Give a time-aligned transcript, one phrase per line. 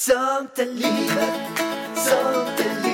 [0.00, 1.58] Sånt är livet,
[1.94, 2.87] sånt är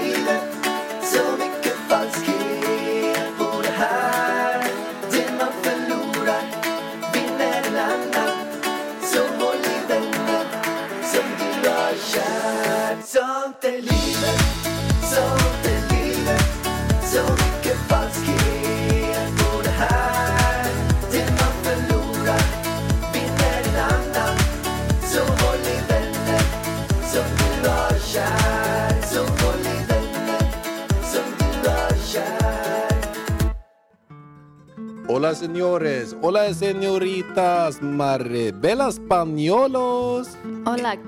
[35.25, 40.29] Hola señores, hola señoritas, Maribela Spañolos.
[40.67, 40.99] Hola,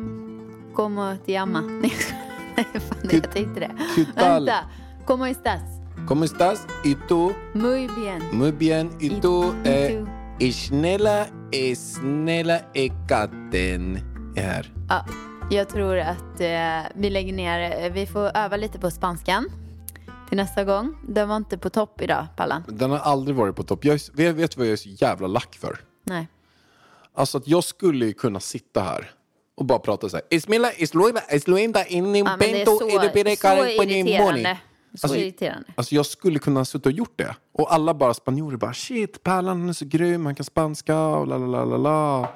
[0.73, 1.61] como te llama?
[1.61, 1.91] Nej,
[2.57, 3.47] fan, ¿Qué- qué
[4.15, 4.51] tal?
[5.05, 5.61] ¿cómo estás?
[6.07, 6.67] ¿Cómo estás?
[6.83, 7.35] ¿Y tú?
[7.53, 8.23] Muy bien.
[8.33, 8.89] Muy bien.
[9.01, 9.55] ¿Y ¿Y- tú?
[9.65, 10.09] y Eh, tú?
[10.47, 11.29] Isnella
[12.73, 13.97] Ekaten
[14.35, 14.73] är här.
[14.89, 15.05] Ja,
[15.51, 19.47] jag tror att eh, vi lägger ner, eh, vi får öva lite på spanskan
[20.29, 20.97] till nästa gång.
[21.09, 22.63] Den var inte på topp idag, Pallan.
[22.69, 23.85] Den har aldrig varit på topp.
[23.85, 25.79] Jag, är- vet, du vad jag är så jävla lack för?
[26.05, 26.29] Nej.
[27.15, 29.11] Alltså att jag skulle ju kunna sitta här
[29.57, 30.25] och bara prata så här.
[30.31, 31.33] Ismila, isluinda, Ja,
[31.63, 34.59] men det är inimpento, så, så irriterande.
[34.95, 35.73] Så Alltså, irriterande.
[35.75, 37.37] Alltså jag skulle kunna suttit och gjort det.
[37.53, 41.39] Och alla bara spanjorer bara shit, Pärlan är så grym, han kan spanska och la
[41.39, 42.29] la la la.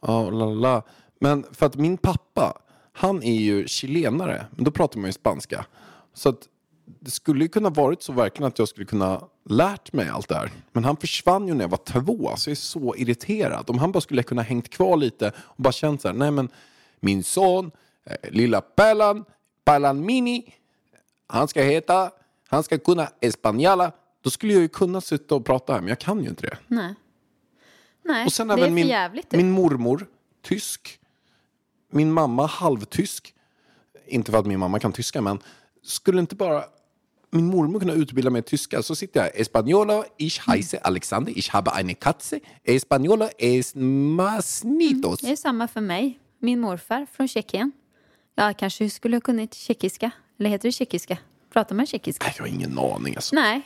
[0.00, 0.82] Ja, la la la.
[1.20, 2.58] Men för att min pappa,
[2.92, 5.66] han är ju chilenare, men då pratar man ju spanska.
[6.14, 6.38] Så att
[6.84, 10.34] det skulle ju kunna varit så verkligen att jag skulle kunna lärt mig allt det
[10.34, 10.50] här.
[10.72, 13.70] Men han försvann ju när jag var två, så jag är så irriterad.
[13.70, 16.48] Om han bara skulle kunna hängt kvar lite och bara känt så här, nej men
[17.00, 17.70] min son,
[18.04, 19.24] eh, lilla Pärlan,
[19.64, 20.54] Pärlan Mini,
[21.26, 22.10] han ska heta,
[22.48, 23.92] han ska kunna espanjala.
[24.20, 26.58] Då skulle jag ju kunna sitta och prata här, men jag kan ju inte det.
[26.66, 26.94] Nej.
[28.04, 29.32] Nej, Och sen det är även för min, jävligt.
[29.32, 30.06] min mormor,
[30.42, 30.98] tysk.
[31.90, 33.34] Min mamma, halvtysk.
[34.06, 35.38] Inte för att min mamma kan tyska, men
[35.82, 36.64] skulle inte bara
[37.34, 41.50] min mormor kunna utbilda mig i tyska så sitter jag Española, ich heiße Alexander, ich
[41.50, 45.20] habe eine Katze, Española es masnitos.
[45.20, 46.18] Det är samma för mig.
[46.38, 47.72] Min morfar från Tjeckien.
[48.34, 50.10] Jag kanske skulle ha kunnat tjeckiska.
[50.38, 51.18] Eller heter det tjeckiska?
[51.52, 52.24] Pratar man tjeckiska?
[52.24, 53.34] Nej, jag har ingen aning alltså.
[53.34, 53.62] Nej.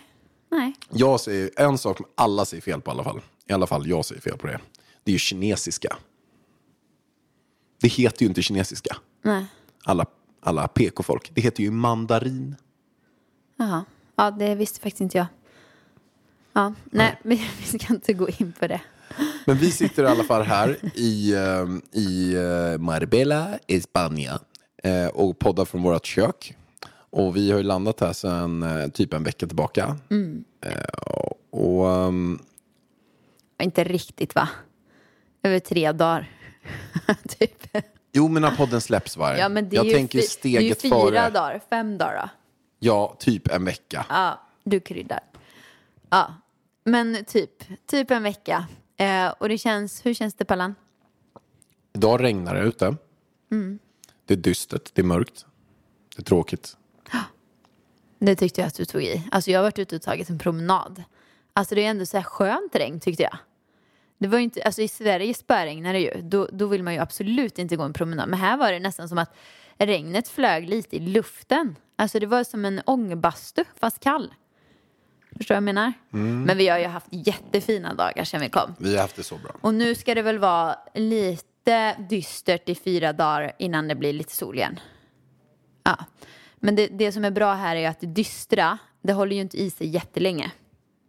[0.50, 0.74] Nej.
[0.90, 3.20] Jag säger en sak som alla säger fel på i alla fall.
[3.46, 4.60] I alla fall jag säger fel på det.
[5.04, 5.96] Det är ju kinesiska.
[7.80, 8.96] Det heter ju inte kinesiska.
[9.22, 9.46] Nej.
[9.84, 10.06] Alla,
[10.40, 11.30] alla PK-folk.
[11.34, 12.56] Det heter ju mandarin.
[13.58, 13.84] Jaha.
[14.16, 15.26] Ja, det visste faktiskt inte jag.
[16.52, 18.80] Ja, nej, vi, vi ska inte gå in på det.
[19.44, 21.66] Men vi sitter i alla fall här i, eh,
[22.00, 24.38] i eh, Marbella, España
[24.82, 26.54] eh, och poddar från vårt kök.
[27.10, 29.96] Och vi har ju landat här sedan eh, typ en vecka tillbaka.
[30.66, 30.72] Eh,
[31.50, 32.38] och ehm,
[33.62, 34.48] Inte riktigt, va?
[35.42, 36.30] Över tre dagar.
[37.38, 37.76] typ.
[38.12, 40.56] jo, men när podden släpps var Ja, men det är Jag ju, tänker fi- det
[40.56, 41.30] är ju steget fyra före.
[41.30, 41.60] dagar.
[41.70, 42.28] Fem dagar, då.
[42.78, 44.06] Ja, typ en vecka.
[44.08, 45.20] Ja, du kryddar.
[46.10, 46.34] Ja,
[46.84, 48.66] men typ, typ en vecka.
[48.96, 50.74] Eh, och det känns, hur känns det Pallan?
[51.92, 52.96] Idag regnar det ute.
[53.50, 53.78] Mm.
[54.24, 55.46] Det är dystert, det är mörkt.
[56.16, 56.76] Det är tråkigt.
[58.18, 59.28] Det tyckte jag att du tog i.
[59.30, 61.02] Alltså jag har varit ute och tagit en promenad.
[61.52, 63.38] Alltså det är ändå så här skönt regn tyckte jag.
[64.18, 66.22] Det var ju inte, alltså i Sverige spöregnar det ju.
[66.22, 68.28] Då, då vill man ju absolut inte gå en promenad.
[68.28, 69.34] Men här var det nästan som att
[69.78, 71.76] regnet flög lite i luften.
[72.00, 74.34] Alltså det var som en ångbastu fast kall.
[75.36, 75.92] Förstår du vad jag menar?
[76.46, 78.74] Men vi har ju haft jättefina dagar sedan vi kom.
[78.78, 79.50] Vi har haft det så bra.
[79.60, 84.32] Och nu ska det väl vara lite dystert i fyra dagar innan det blir lite
[84.32, 84.80] sol igen.
[85.82, 85.96] Ja.
[86.56, 89.62] Men det, det som är bra här är att det dystra, det håller ju inte
[89.62, 90.52] i sig jättelänge.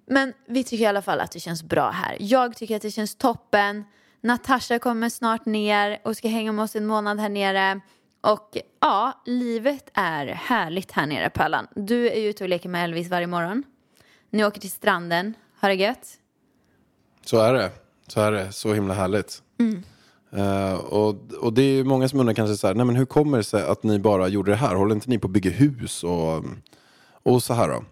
[0.08, 2.18] Men vi tycker i alla fall att det känns bra här.
[2.20, 3.84] Jag tycker att det känns toppen.
[4.22, 7.82] Natasha kommer snart ner och ska hänga med oss en månad här nere.
[8.22, 11.68] Och ja, livet är härligt här nere på Allan.
[11.76, 13.64] Du är ute och leker med Elvis varje morgon.
[14.30, 16.08] Ni åker till stranden, har det gött?
[17.26, 17.72] Så är det.
[18.08, 18.52] Så är det.
[18.52, 19.42] Så himla härligt.
[20.32, 23.06] Eh, och, och det är ju många som undrar kanske så här, nej men hur
[23.06, 24.76] kommer det sig att ni bara gjorde det här?
[24.76, 26.44] Håller inte ni på att bygga hus och,
[27.24, 27.84] och så här då?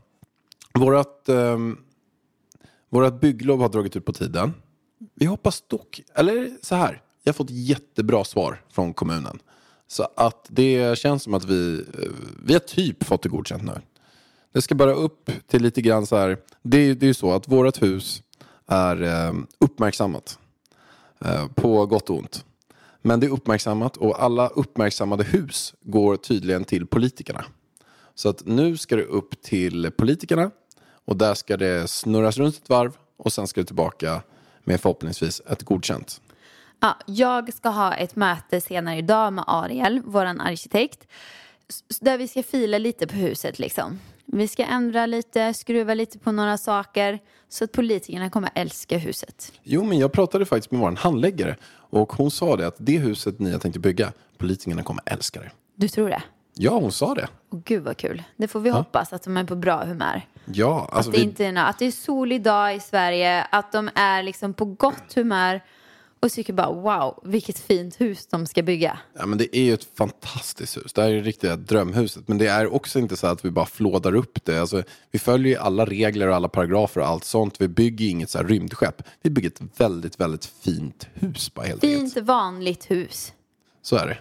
[0.80, 1.80] Vårat, um,
[2.90, 4.54] vårat bygglov har dragit ut på tiden.
[5.16, 9.40] Vi hoppas dock, eller så här, jag har fått jättebra svar från kommunen.
[9.88, 11.86] Så att det känns som att vi,
[12.44, 13.82] vi har typ fått det godkänt nu.
[14.54, 16.38] Det ska bara upp till lite grann så här.
[16.64, 18.24] Det, är- det är ju så att vårt hus
[18.68, 20.40] är eh, uppmärksammat.
[21.26, 22.46] Eh, på gott och ont.
[23.02, 27.46] Men det är uppmärksammat och alla uppmärksammade hus går tydligen till politikerna.
[28.16, 30.52] Så att nu ska det upp till politikerna
[31.06, 34.22] och där ska det snurras runt ett varv och sen ska det tillbaka
[34.64, 36.22] med förhoppningsvis ett godkänt.
[36.80, 41.08] Ja, jag ska ha ett möte senare idag med Ariel, våran arkitekt.
[42.02, 44.00] Där vi ska fila lite på huset liksom.
[44.26, 47.20] Vi ska ändra lite, skruva lite på några saker.
[47.50, 49.52] Så att politikerna kommer älska huset.
[49.64, 51.56] Jo, men jag pratade faktiskt med vår handläggare
[51.90, 55.52] och hon sa det att det huset ni har tänkt bygga, politikerna kommer älska det.
[55.76, 56.22] Du tror det?
[56.54, 57.28] Ja, hon sa det.
[57.50, 58.24] Och gud vad kul.
[58.38, 60.22] Det får vi hoppas att de är på bra humör.
[60.46, 63.72] Ja, alltså att, det vi, inte är, att det är solig dag i Sverige, att
[63.72, 65.62] de är liksom på gott humör
[66.20, 69.00] och tycker bara wow, vilket fint hus de ska bygga.
[69.20, 70.94] ja, men det är ju ett fantastiskt hus.
[70.94, 72.28] Det här är det riktiga drömhuset.
[72.28, 74.60] Men det är också inte så att vi bara flådar upp det.
[74.60, 77.62] Alltså, vi följer ju alla regler och alla paragrafer och allt sånt.
[77.62, 79.04] Vi bygger inget så här rymdskepp.
[79.22, 82.14] Vi bygger ett väldigt, väldigt fint hus bara helt enkelt.
[82.14, 83.34] Fint vanligt hus,
[83.82, 84.18] Så är det.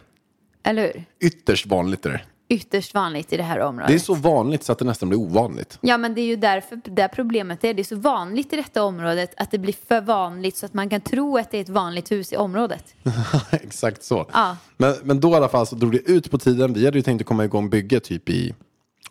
[0.71, 1.05] eller hur?
[1.29, 2.21] Ytterst vanligt är det.
[2.49, 3.89] Ytterst vanligt i det här området.
[3.89, 5.79] Det är så vanligt så att det nästan blir ovanligt.
[5.81, 7.75] Ja, men det är ju därför det problemet är.
[7.75, 10.89] Det är så vanligt i detta området att det blir för vanligt så att man
[10.89, 12.95] kan tro att det är ett vanligt hus i området.
[13.51, 14.27] Exakt så.
[14.33, 14.57] Ja.
[14.77, 16.73] Men, men då i alla fall så drog det ut på tiden.
[16.73, 18.55] Vi hade ju tänkt att komma igång bygget typ i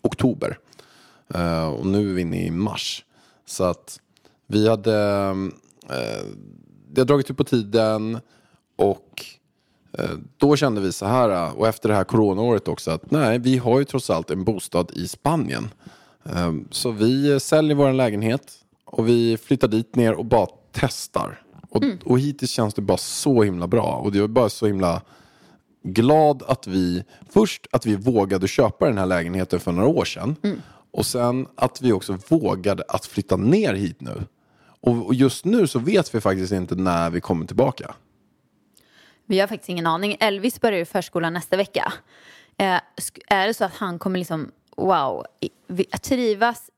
[0.02, 0.58] oktober.
[1.34, 3.06] Eh, och nu är vi inne i mars.
[3.46, 4.00] Så att
[4.48, 5.26] vi hade...
[5.90, 6.26] eh,
[6.92, 8.20] det har dragit ut på tiden
[8.76, 9.26] och
[10.38, 13.58] då kände vi så här, eh, och efter det här coronaåret också, att nej, vi
[13.58, 15.70] har ju trots allt en bostad i Spanien.
[16.26, 18.54] Eh, så vi säljer vår lägenhet
[18.86, 21.42] och vi flyttar dit ner och bara testar.
[21.70, 24.02] Och, och hittills känns det bara så himla bra.
[24.04, 25.02] Och det är bara så himla
[25.84, 30.36] glad att vi, först att vi vågade köpa den här lägenheten för några år sedan.
[30.92, 34.24] Och sen att vi också vågade att flytta ner hit nu.
[34.82, 37.96] Och, och just nu så vet vi faktiskt inte när vi kommer tillbaka.
[39.26, 40.18] Vi har faktiskt ingen aning.
[40.20, 41.94] Elvis börjar ju förskolan nästa vecka.
[42.58, 42.80] Eh,
[43.28, 45.26] är det så att han kommer liksom, wow,
[46.02, 46.70] trivas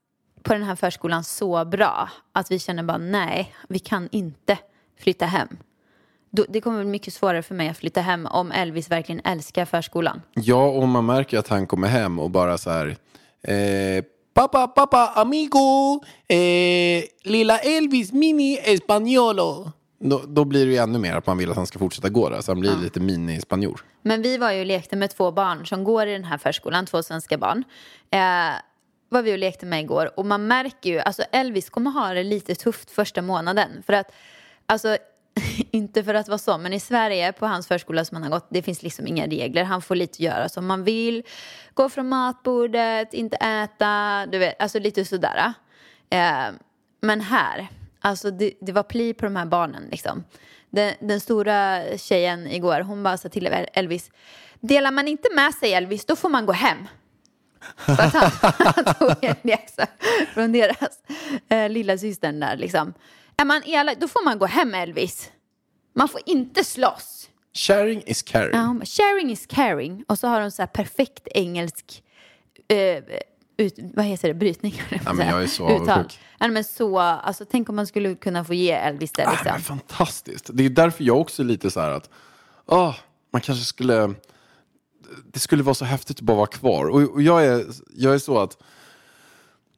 [0.42, 4.58] på den här förskolan så bra att vi känner bara nej, vi kan inte
[5.00, 5.48] flytta hem.
[6.30, 9.64] Då, det kommer bli mycket svårare för mig att flytta hem om Elvis verkligen älskar
[9.64, 10.22] förskolan.
[10.34, 12.96] Ja, och man märker att han kommer hem och bara så här...
[13.42, 14.04] Eh,
[14.34, 19.72] pappa, pappa, amigo, eh, lilla Elvis mini españolo.
[19.98, 22.28] Då, då blir det ju ännu mer att man vill att han ska fortsätta gå
[22.28, 23.84] där, så han blir lite mini-spanjor.
[24.02, 26.86] Men vi var ju och lekte med två barn som går i den här förskolan,
[26.86, 27.64] två svenska barn.
[28.10, 28.20] Eh,
[29.08, 32.22] var vi och lekte med igår och man märker ju, alltså Elvis kommer ha det
[32.22, 33.82] lite tufft första månaden.
[33.86, 34.12] För att,
[34.66, 34.96] alltså
[35.70, 38.46] inte för att vara så, men i Sverige på hans förskola som han har gått,
[38.50, 39.64] det finns liksom inga regler.
[39.64, 41.22] Han får lite göra som man vill.
[41.74, 45.52] Gå från matbordet, inte äta, du vet, alltså lite sådär.
[46.10, 46.48] Eh,
[47.00, 47.68] men här,
[48.08, 50.24] alltså det, det var pli på de här barnen liksom.
[50.70, 54.10] Den, den stora tjejen igår, hon bara sa till Elvis,
[54.60, 56.78] delar man inte med sig Elvis, då får man gå hem.
[57.76, 59.86] För att han, han tog en läxa
[60.34, 60.98] från deras
[61.48, 62.94] eh, lilla systern där liksom.
[63.36, 65.30] Är man elak, då får man gå hem Elvis.
[65.94, 67.28] Man får inte slåss.
[67.54, 68.50] Sharing is caring.
[68.52, 70.04] Ja, sharing is caring.
[70.08, 72.02] Och så har de så här perfekt engelsk,
[72.68, 73.04] eh,
[73.58, 74.82] ut, vad heter det, brytning?
[74.88, 76.20] höll Ja, men jag är så avundsjuk.
[76.38, 79.52] Ja, men så, alltså, tänk om man skulle kunna få ge Elvis det Ah, liksom.
[79.52, 80.50] men fantastiskt.
[80.52, 82.10] Det är därför jag också är lite så här att
[82.66, 82.94] ah,
[83.32, 84.14] man kanske skulle...
[85.32, 86.84] Det skulle vara så häftigt att bara vara kvar.
[86.84, 87.64] Och, och jag, är,
[87.96, 88.56] jag är så att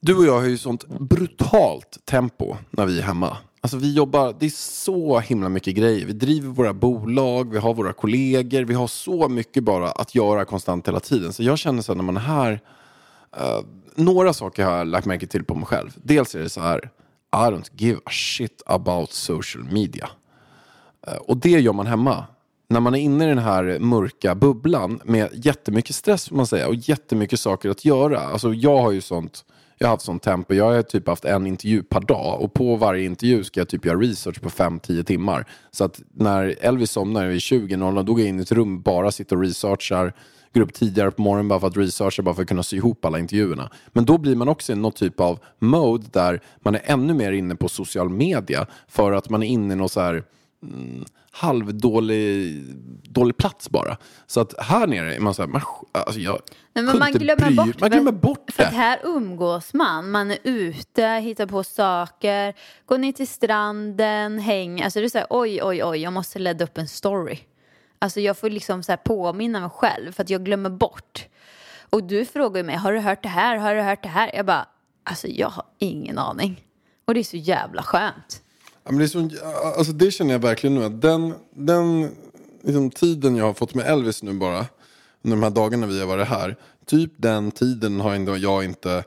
[0.01, 3.37] du och jag har ju sånt brutalt tempo när vi är hemma.
[3.61, 6.07] Alltså vi jobbar, det är så himla mycket grejer.
[6.07, 10.45] Vi driver våra bolag, vi har våra kollegor, vi har så mycket bara att göra
[10.45, 11.33] konstant hela tiden.
[11.33, 12.61] Så jag känner så här när man är här,
[13.37, 13.61] Eh,
[13.95, 15.91] några saker har jag lagt märke till på mig själv.
[16.03, 16.91] Dels är det så här,
[17.33, 20.11] I don't give a shit about social media.
[21.07, 22.25] Eh, och det gör man hemma.
[22.69, 26.69] När man är inne i den här mörka bubblan med jättemycket stress får man säga
[26.69, 28.21] och jättemycket saker att göra.
[28.21, 29.45] Alltså jag har ju sånt,
[29.79, 30.55] jag har haft sånt tempo.
[30.55, 33.85] Jag har typ haft en intervju per dag och på varje intervju ska jag typ
[33.85, 35.47] göra research på 5-10 timmar.
[35.71, 39.11] Så att när Elvis somnar vid 20.00 då går jag in i ett rum, bara
[39.11, 40.15] sitter och researchar,
[40.55, 43.05] går upp tidigare på morgonen bara för att researcha, bara för att kunna sy ihop
[43.05, 43.71] alla intervjuerna.
[43.89, 47.33] Men då blir man också i något typ av mode där man är ännu mer
[47.33, 50.23] inne på social media för att man är inne i något så här
[50.63, 52.63] mm, halvdålig
[53.03, 53.97] dålig plats bara.
[54.27, 56.41] Så att här nere är man så här, man, alltså jag
[56.73, 58.77] Nej, men man glömmer bry- bort, Man glömmer bort För att det.
[58.77, 60.11] här umgås man.
[60.11, 62.55] Man är ute, hittar på saker,
[62.87, 64.85] går ner till stranden, hänger.
[64.85, 67.39] Alltså det är så här, oj, oj, oj, jag måste ladda upp en story.
[68.03, 71.27] Alltså jag får liksom så här påminna mig själv för att jag glömmer bort.
[71.91, 74.31] Och du frågar ju mig, har du hört det här, har du hört det här?
[74.35, 74.69] Jag bara,
[75.05, 76.65] alltså jag har ingen aning.
[77.05, 78.43] Och det är så jävla skönt.
[78.85, 79.31] Ja, men det, är så,
[79.79, 80.85] alltså det känner jag verkligen nu.
[80.85, 82.11] Att den den
[82.63, 84.67] liksom, tiden jag har fått med Elvis nu bara.
[85.23, 86.57] Under de här dagarna vi har varit här.
[86.87, 89.05] Typ den tiden har ändå jag inte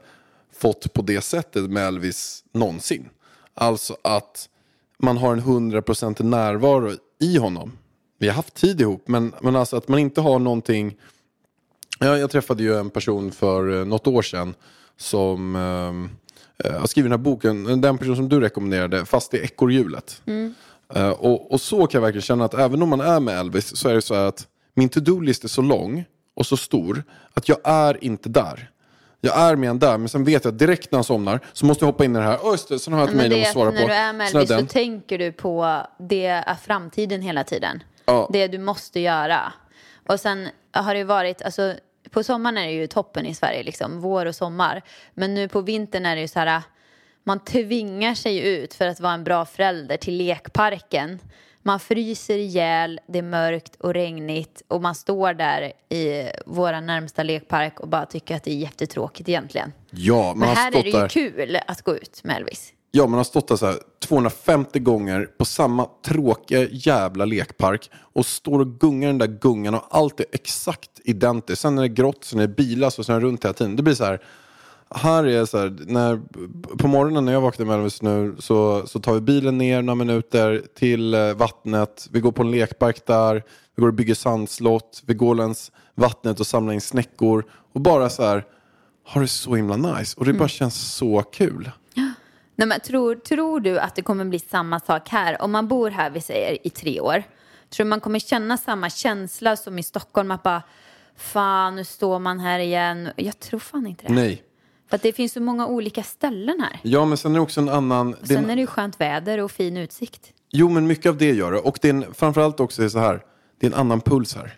[0.53, 3.09] fått på det sättet med Elvis någonsin.
[3.53, 4.49] Alltså att
[4.97, 7.71] man har en hundraprocentig närvaro i honom.
[8.23, 10.95] Vi har haft tid ihop, men, men alltså att man inte har någonting...
[11.99, 14.55] Jag, jag träffade ju en person för eh, något år sedan
[14.97, 20.21] som eh, har skrivit den här boken, den person som du rekommenderade, Fast är ekorrhjulet.
[20.93, 23.75] Eh, och, och så kan jag verkligen känna att även om man är med Elvis
[23.75, 27.03] så är det så här att min to-do-list är så lång och så stor
[27.33, 28.69] att jag är inte där.
[29.21, 31.65] Jag är med en där, men sen vet jag att direkt när han somnar så
[31.65, 32.69] måste jag hoppa in i det här.
[32.69, 33.87] Det, sen har jag ett mejl jag måste svara att när på.
[33.87, 37.83] du är med Elvis så tänker du på det framtiden hela tiden.
[38.05, 38.29] Ja.
[38.33, 39.53] Det du måste göra.
[40.09, 41.75] Och sen har det varit, alltså
[42.09, 44.81] på sommaren är det ju toppen i Sverige liksom, vår och sommar.
[45.13, 46.61] Men nu på vintern är det ju så här,
[47.23, 51.19] man tvingar sig ut för att vara en bra förälder till lekparken.
[51.65, 57.23] Man fryser ihjäl, det är mörkt och regnigt och man står där i våra närmsta
[57.23, 59.73] lekpark och bara tycker att det är jättetråkigt egentligen.
[59.89, 61.07] Ja, Men här är det ju där.
[61.07, 62.73] kul att gå ut med Elvis.
[62.95, 68.25] Ja, man har stått där så här 250 gånger på samma tråkiga jävla lekpark och
[68.25, 71.61] står och gungar den där gungan och allt är exakt identiskt.
[71.61, 73.75] Sen är det grått, sen är det bilar och sen är det runt hela tiden.
[73.75, 74.21] Det blir så här,
[74.95, 76.21] här är så här, när,
[76.77, 79.95] på morgonen när jag vaknar med Elvis nu så, så tar vi bilen ner några
[79.95, 82.07] minuter till eh, vattnet.
[82.11, 83.43] Vi går på en lekpark där,
[83.75, 88.09] vi går och bygger sandslott, vi går längs vattnet och samlar in snäckor och bara
[88.09, 88.45] så här,
[89.05, 90.15] har det så himla nice.
[90.19, 91.71] Och det bara känns så kul.
[92.55, 95.41] Nej, men tror, tror du att det kommer bli samma sak här?
[95.41, 97.23] Om man bor här, vi säger, i tre år.
[97.69, 100.31] Tror du man kommer känna samma känsla som i Stockholm?
[100.31, 100.61] Att bara,
[101.17, 103.09] fan, nu står man här igen.
[103.15, 104.13] Jag tror fan inte det.
[104.13, 104.43] Nej.
[104.89, 106.79] För att det finns så många olika ställen här.
[106.83, 108.15] Ja, men sen är det också en annan...
[108.21, 110.21] en- Sen är det ju skönt väder och fin utsikt.
[110.51, 111.59] Jo, men mycket av det gör det.
[111.59, 113.21] Och det är en, framförallt också är det så här,
[113.59, 114.57] det är en annan puls här.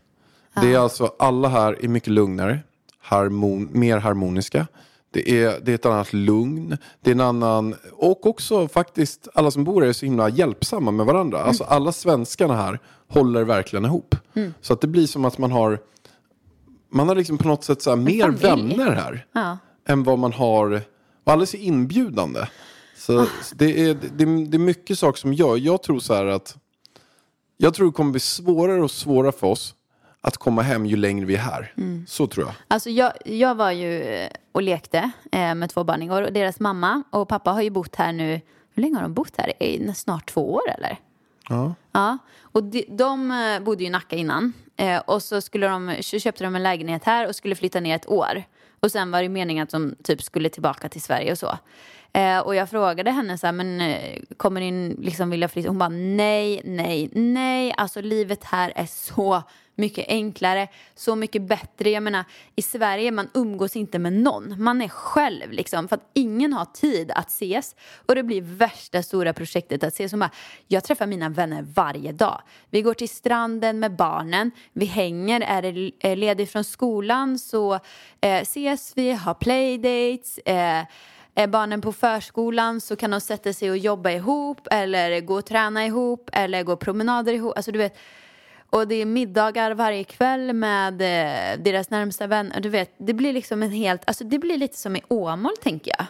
[0.61, 2.59] Det är alltså, alla här är mycket lugnare,
[2.99, 4.67] harmon, mer harmoniska.
[5.15, 9.51] Det är, det är ett annat lugn, det är en annan, och också faktiskt alla
[9.51, 11.43] som bor här är så himla hjälpsamma med varandra.
[11.43, 14.15] Alltså alla svenskarna här håller verkligen ihop.
[14.61, 15.79] Så att det blir som att man har,
[16.91, 19.25] man har liksom på något sätt så här mer vänner här.
[19.31, 19.57] Ja.
[19.87, 20.81] än vad man har,
[21.23, 22.39] och alldeles är inbjudande.
[22.97, 23.27] Så Ah.
[23.55, 26.57] det, är, det, det är mycket saker som gör, jag tror så här att,
[27.57, 29.74] jag tror det kommer bli svårare och svårare för oss
[30.27, 31.73] att komma hem ju längre vi är här.
[31.77, 32.05] Mm.
[32.07, 32.55] Så tror jag.
[32.67, 36.59] Alltså jag, jag var ju eh, och lekte eh, med två barn igår och deras
[36.59, 38.41] mamma och pappa har ju bott här nu,
[38.73, 39.63] hur länge har de bott här?
[39.63, 40.97] I snart två år eller?
[41.49, 41.73] Ja.
[41.91, 44.53] Ja, och de, de eh, bodde ju i Nacka innan.
[44.77, 47.95] Eh, och så, skulle de, så köpte de en lägenhet här och skulle flytta ner
[47.95, 48.43] ett år.
[48.79, 51.57] Och sen var det meningen att de typ skulle tillbaka till Sverige och så.
[52.13, 55.69] Eh, och jag frågade henne så här, men eh, kommer ni liksom vilja flytta?
[55.69, 57.73] Hon bara nej, nej, nej.
[57.77, 59.43] Alltså livet här är så
[59.75, 61.89] mycket enklare, så mycket bättre.
[61.89, 62.23] Jag menar,
[62.55, 64.63] i Sverige man umgås inte med någon.
[64.63, 67.75] Man är själv liksom, för att ingen har tid att ses.
[68.05, 70.11] Och det blir värsta stora projektet att ses.
[70.11, 70.31] Som bara,
[70.67, 72.41] jag träffar mina vänner varje dag.
[72.69, 75.71] Vi går till stranden med barnen, vi hänger, är det
[76.15, 77.73] ledigt ledig från skolan så
[78.21, 80.37] eh, ses vi, har playdates.
[80.37, 80.85] Eh,
[81.37, 85.45] är barnen på förskolan så kan de sätta sig och jobba ihop eller gå och
[85.45, 87.53] träna ihop eller gå promenader ihop.
[87.55, 87.97] Alltså du vet,
[88.75, 92.59] och det är middagar varje kväll med eh, deras närmsta vänner.
[92.61, 95.91] Du vet, det blir liksom en helt, alltså det blir lite som i Åmål tänker
[95.97, 96.05] jag.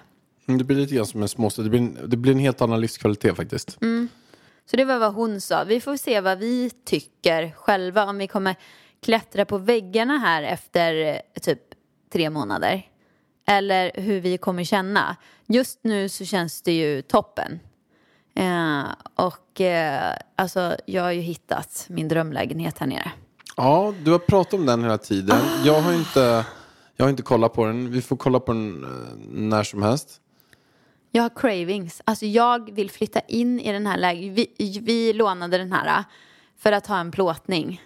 [0.47, 2.61] Mm, Det blir lite grann som en småstad, det blir, en- det blir en helt
[2.61, 3.81] annan livskvalitet faktiskt.
[3.81, 4.07] Mm.
[4.65, 5.63] Så det var vad hon sa.
[5.63, 8.55] Vi får se vad vi tycker själva om vi kommer
[9.03, 11.59] klättra på väggarna här efter eh, typ
[12.13, 12.81] tre månader.
[13.47, 15.15] Eller hur vi kommer känna.
[15.47, 17.59] Just nu så känns det ju toppen.
[18.35, 23.11] Eh, och eh, alltså jag har ju hittat min drömlägenhet här nere.
[23.57, 25.39] Ja, du har pratat om den hela tiden.
[25.63, 26.45] Jag har inte,
[26.95, 27.91] jag har inte kollat på den.
[27.91, 28.89] Vi får kolla på den eh,
[29.29, 30.21] när som helst.
[31.11, 32.01] Jag har cravings.
[32.05, 34.45] Alltså jag vill flytta in i den här lägenheten.
[34.57, 36.03] Vi, vi lånade den här äh,
[36.57, 37.81] för att ha en plåtning.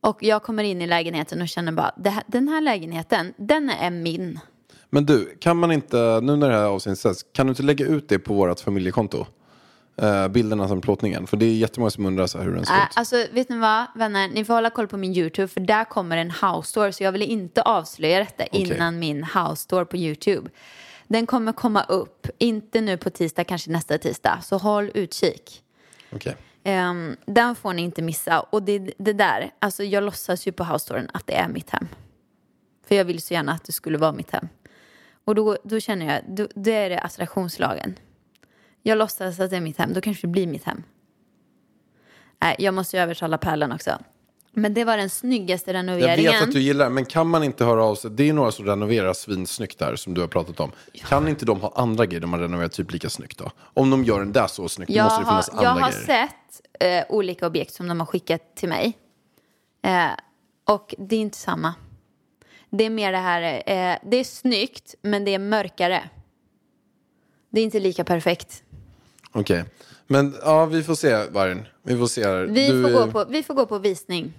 [0.00, 3.90] Och jag kommer in i lägenheten och känner bara, här, den här lägenheten, den är
[3.90, 4.40] min.
[4.96, 7.86] Men du, kan man inte, nu när det här avsnittet sätts, kan du inte lägga
[7.86, 9.26] ut det på vårt familjekonto?
[9.96, 11.26] Eh, bilderna som plåtningen.
[11.26, 12.90] För det är jättemånga som undrar så här hur den ser Äh, ut.
[12.94, 16.16] alltså vet ni vad, vänner, ni får hålla koll på min YouTube för där kommer
[16.16, 20.50] en house tour så jag vill inte avslöja detta innan min house tour på YouTube.
[21.08, 25.62] Den kommer komma upp, inte nu på tisdag, kanske nästa tisdag, så håll utkik.
[26.12, 26.36] Okej.
[26.64, 28.40] Ehm, den får ni inte missa.
[28.40, 31.88] Och det, det där, alltså jag låtsas ju på house att det är mitt hem.
[32.88, 34.48] För jag vill så gärna att det skulle vara mitt hem.
[35.26, 37.98] Och då, då känner jag, då, då är det attraktionslagen.
[38.82, 40.82] Jag låtsas att det är mitt hem, då kanske det blir mitt hem.
[42.42, 43.98] Nej, jag måste ju övertala Pärlan också.
[44.52, 46.32] Men det var den snyggaste Jag renoveringen.
[46.32, 48.10] vet att du gillar men kan man inte höra av sig?
[48.10, 50.72] Det är några som renoverar svinsnyggt där, som du har pratat om.
[50.94, 53.50] Kan inte de ha andra grejer de har renoverat typ lika snyggt då?
[53.58, 55.90] Om de gör den där så snyggt, jag måste det har, finnas jag andra har
[55.90, 56.06] grejer.
[56.06, 58.98] sett eh, olika objekt som de har skickat till mig.
[59.82, 60.06] Eh,
[60.64, 61.74] och det är inte samma.
[62.70, 66.10] Det är mer det här, eh, det är snyggt men det är mörkare.
[67.50, 68.62] Det är inte lika perfekt.
[69.32, 69.64] Okej.
[70.06, 71.66] Men ja, vi får se, Vargen.
[71.82, 72.24] Vi får se.
[72.24, 72.44] här.
[72.44, 74.32] Vi, Du, får, gå på, vi får gå på visning.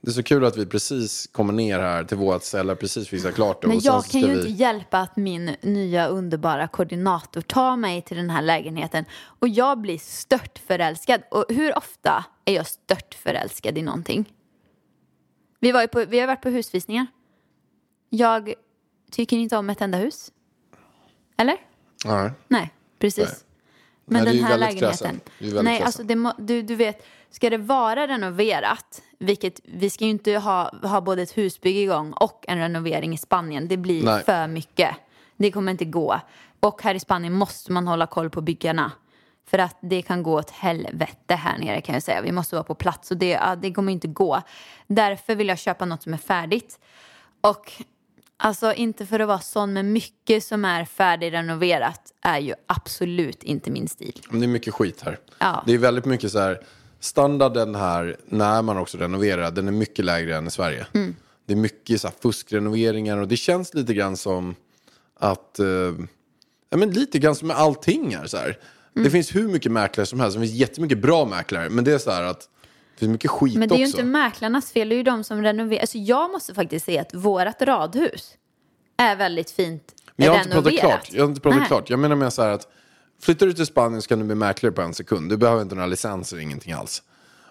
[0.00, 3.32] Det är så kul att vi precis kommer ner här till vårt ställe, precis fixar
[3.32, 3.68] klart det.
[3.68, 4.34] Men jag kan ju vi...
[4.34, 9.04] inte hjälpa att min nya underbara koordinator tar mig till den här lägenheten.
[9.24, 11.22] Och jag blir stört förälskad.
[11.30, 14.32] Och hur ofta är jag stört förälskad i någonting?
[15.60, 17.06] Vi, var på, vi har varit på husvisningar.
[18.14, 18.54] Jag
[19.10, 20.32] tycker inte om ett enda hus.
[21.36, 21.56] Eller?
[22.04, 22.30] Ja.
[22.48, 23.24] Nej, precis.
[23.24, 23.36] Nej.
[24.04, 25.20] Men Nej, den här lägenheten.
[25.62, 30.32] Nej, alltså det du, du vet, ska det vara renoverat, vilket vi ska ju inte
[30.32, 33.68] ha, ha både ett husbygge igång och en renovering i Spanien.
[33.68, 34.24] Det blir Nej.
[34.24, 34.96] för mycket.
[35.36, 36.20] Det kommer inte gå.
[36.60, 38.92] Och här i Spanien måste man hålla koll på byggarna.
[39.46, 42.20] För att det kan gå åt helvete här nere kan jag säga.
[42.20, 44.42] Vi måste vara på plats och det, ja, det kommer inte gå.
[44.86, 46.78] Därför vill jag köpa något som är färdigt.
[47.40, 47.72] Och
[48.36, 53.70] alltså inte för att vara sån, men mycket som är färdigrenoverat är ju absolut inte
[53.70, 54.20] min stil.
[54.30, 55.18] Det är mycket skit här.
[55.38, 55.62] Ja.
[55.66, 56.60] Det är väldigt mycket så här,
[57.00, 60.86] standarden här när man också renoverar, den är mycket lägre än i Sverige.
[60.92, 61.16] Mm.
[61.46, 64.54] Det är mycket så här fuskrenoveringar och det känns lite grann som
[65.20, 65.66] att, eh,
[66.70, 68.58] ja men lite grann som med allting här så här.
[68.96, 69.04] Mm.
[69.04, 71.98] Det finns hur mycket mäklare som helst, det finns jättemycket bra mäklare, men det är
[71.98, 72.48] så här att
[73.06, 73.96] finns mycket skit Men det är ju också.
[73.96, 75.80] inte mäklarnas fel, det är ju de som renoverar.
[75.80, 78.30] Alltså jag måste faktiskt säga att vårt radhus
[78.96, 80.90] är väldigt fint Men jag har inte pratat renoverat.
[81.04, 81.12] klart.
[81.12, 81.68] Jag har inte pratat Nej.
[81.68, 81.90] klart.
[81.90, 82.68] Jag menar med så här att
[83.22, 85.28] flyttar du till Spanien så kan du bli mäklare på en sekund.
[85.30, 87.02] Du behöver inte några licenser, ingenting alls.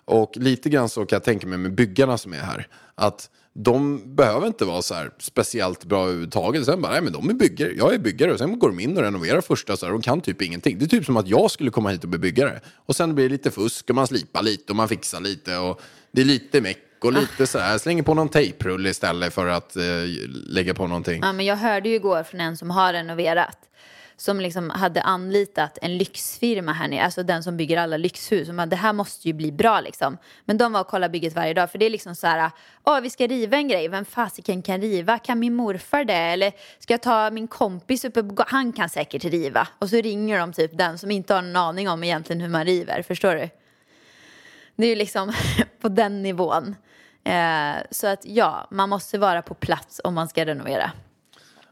[0.05, 2.67] Och lite grann så kan jag tänka mig med byggarna som är här.
[2.95, 6.65] Att de behöver inte vara så här speciellt bra överhuvudtaget.
[6.65, 8.33] Sen bara, nej men de är byggare, jag är byggare.
[8.33, 10.79] Och sen går de in och renoverar första så här, och kan typ ingenting.
[10.79, 12.61] Det är typ som att jag skulle komma hit och bli byggare.
[12.85, 15.57] Och sen blir det lite fusk och man slipar lite och man fixar lite.
[15.57, 15.81] Och
[16.11, 17.77] det är lite meck och lite så här.
[17.77, 19.83] Slänger på någon tejprulle istället för att eh,
[20.47, 21.21] lägga på någonting.
[21.21, 23.57] Ja, men jag hörde ju igår från en som har renoverat.
[24.21, 28.49] Som liksom hade anlitat en lyxfirma här nere, alltså den som bygger alla lyxhus.
[28.49, 30.17] Och man, det här måste ju bli bra liksom.
[30.45, 31.71] Men de var och kollade bygget varje dag.
[31.71, 32.51] För det är liksom så här,
[32.83, 35.19] åh vi ska riva en grej, vem fasiken kan riva?
[35.19, 36.13] Kan min morfar det?
[36.13, 39.67] Eller ska jag ta min kompis uppe på, han kan säkert riva.
[39.79, 42.65] Och så ringer de typ den som inte har någon aning om egentligen hur man
[42.65, 43.49] river, förstår du?
[44.75, 45.33] Det är ju liksom
[45.81, 46.75] på den nivån.
[47.23, 50.91] Eh, så att ja, man måste vara på plats om man ska renovera.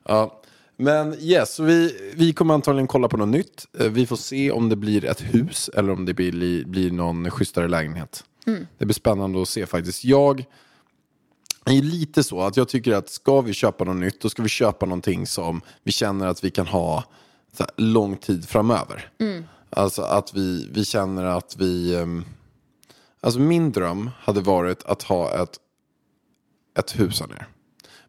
[0.03, 0.38] Ja,
[0.79, 3.67] men yes, vi, vi kommer antagligen kolla på något nytt.
[3.79, 7.31] Eh, Vi får se om det blir ett hus eller om det blir, blir någon
[7.31, 8.23] schysstare lägenhet.
[8.77, 10.03] Det blir spännande att se faktiskt.
[10.03, 10.45] Jag
[11.65, 14.49] är lite så att jag tycker att ska vi köpa något nytt, då ska vi
[14.49, 17.03] köpa någonting som vi känner att vi kan ha
[17.59, 19.09] här, lång tid framöver.
[19.69, 21.95] Alltså att vi, vi känner att vi...
[21.95, 22.25] ehm,
[23.21, 25.57] Alltså min dröm hade varit att ha ett,
[26.79, 27.45] ett hus här nere.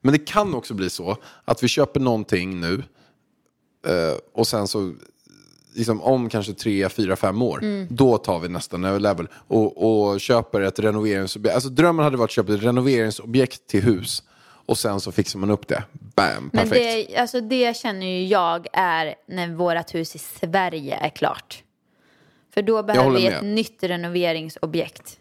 [0.01, 2.83] Men det kan också bli så att vi köper någonting nu
[3.87, 4.93] eh, och sen så
[5.75, 10.61] liksom om kanske tre, fyra, fem år, då tar vi nästa level och, och köper
[10.61, 11.55] ett renoveringsobjekt.
[11.55, 14.23] Alltså drömmen hade varit att köpa ett renoveringsobjekt till hus
[14.67, 15.85] och sen så fixar man upp det.
[15.93, 17.11] Bam, Men perfekt.
[17.11, 21.63] det, alltså det känner ju jag är när vårt hus i Sverige är klart.
[22.55, 25.20] För då behöver vi ett nytt renoveringsobjekt.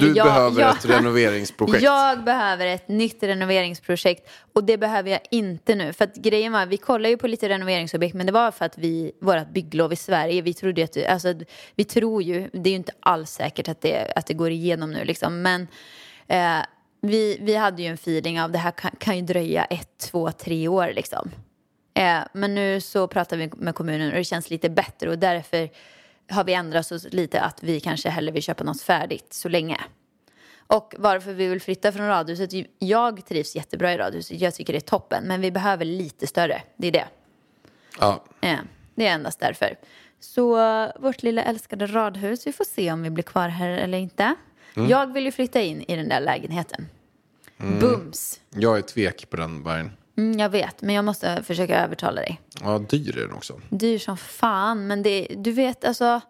[0.00, 1.82] Du jag- behöver jag- ett renoveringsprojekt.
[1.82, 5.92] Jag behöver ett nytt renoveringsprojekt och det behöver jag inte nu.
[5.92, 8.78] För att grejen var, vi kollade ju på lite renoveringsobjekt men det var för att
[8.78, 11.34] vi, vårat bygglov i Sverige, vi trodde ju att, alltså
[11.74, 14.90] vi tror ju, det är ju inte alls säkert att det, att det går igenom
[14.92, 15.42] nu liksom.
[15.42, 15.68] Men
[16.26, 16.64] eh,
[17.00, 20.32] vi, vi hade ju en feeling av det här kan, kan ju dröja ett, två,
[20.32, 21.30] tre år liksom.
[21.94, 25.68] Eh, men nu så pratar vi med kommunen och det känns lite bättre och därför
[26.28, 29.80] har vi ändrat oss lite att vi kanske hellre vill köpa något färdigt så länge.
[30.66, 34.78] Och varför vi vill flytta från radhuset, jag trivs jättebra i radhuset, jag tycker det
[34.78, 37.06] är toppen, men vi behöver lite större, det är det.
[38.00, 38.24] Ja.
[38.40, 38.58] Eh,
[38.94, 39.76] det är endast därför.
[40.20, 40.56] Så
[40.98, 44.34] vårt lilla älskade radhus, vi får se om vi blir kvar här eller inte.
[44.74, 46.88] Jag vill ju flytta in i den där lägenheten.
[47.56, 48.40] Bums!
[48.50, 49.90] Jag är tvek på den vargen.
[50.16, 52.40] Mm, jag vet, men jag måste försöka övertala dig.
[52.60, 53.60] Ja, dyr är den också.
[53.68, 54.86] dyr som fan.
[54.86, 56.20] Men det, du vet alltså,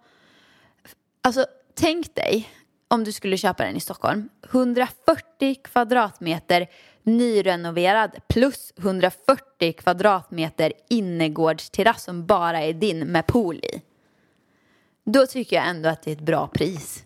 [1.23, 2.49] alltså tänk dig
[2.88, 4.29] om du skulle köpa den i Stockholm.
[4.51, 6.66] 140 kvadratmeter
[7.03, 13.83] nyrenoverad plus 140 kvadratmeter innergårdsterrass som bara är din med pool i.
[15.05, 17.05] Då tycker jag ändå att det är ett bra pris.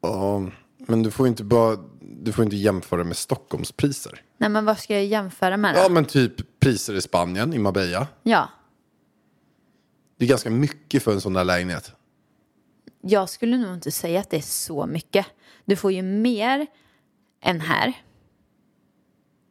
[0.00, 0.46] Ja,
[0.76, 1.76] men du får inte bara...
[2.10, 4.22] du får inte jämföra med Stockholmspriser.
[4.38, 5.80] Nej, men vad ska jag jämföra med då?
[5.80, 8.06] Ja, men typ priser i Spanien, i Marbella.
[8.22, 8.48] ja.
[10.18, 11.92] Det är ganska mycket för en sån där lägenhet.
[13.00, 15.26] Jag skulle nog inte säga att det är så mycket.
[15.64, 16.66] Du får ju mer
[17.42, 17.92] än här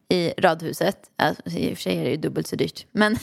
[0.08, 1.10] i radhuset.
[1.16, 2.86] Alltså, I och för sig är det ju dubbelt så dyrt.
[2.92, 3.16] Men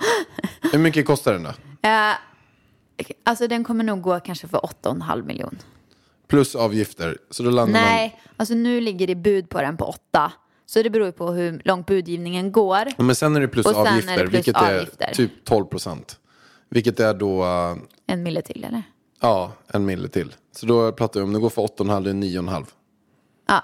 [0.72, 1.50] Hur mycket kostar den då?
[1.88, 2.14] eh,
[3.24, 5.58] alltså den kommer nog gå kanske för 8,5 miljon.
[6.28, 7.18] Plus avgifter.
[7.30, 7.88] Så då landar man...
[7.90, 10.32] Nej, alltså nu ligger det bud på den på 8.
[10.66, 13.02] Så det beror ju på hur långt budgivningen går.
[13.02, 15.06] Men sen är det plus Och sen är det avgifter, plus vilket avgifter.
[15.08, 16.18] är typ 12 procent.
[16.68, 18.82] Vilket är då, eh, En mille till eller?
[19.20, 20.34] ja, en mille till.
[20.56, 22.66] Så då pratar vi om, det går för 8,5, det är 9,5.
[23.48, 23.62] Ja.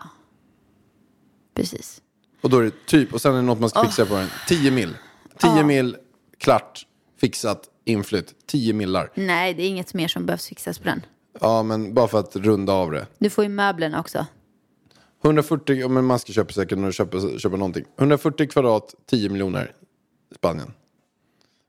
[1.55, 2.01] Precis.
[2.41, 4.29] Och då är det typ, och sen är det något man ska fixa på den.
[4.49, 4.97] 10 mil.
[5.39, 5.97] 10 mil,
[6.39, 6.87] klart,
[7.21, 8.35] fixat, inflytt.
[8.47, 9.11] 10 millar.
[9.15, 11.07] Nej, det är inget mer som behövs fixas på den.
[11.41, 13.07] Ja, men bara för att runda av det.
[13.19, 14.27] Du får ju möblerna också.
[15.25, 17.85] 140, ja, men man ska köpa säkert när du köper, köper någonting.
[17.99, 19.73] 140 kvadrat, 10 miljoner.
[20.37, 20.73] Spanien.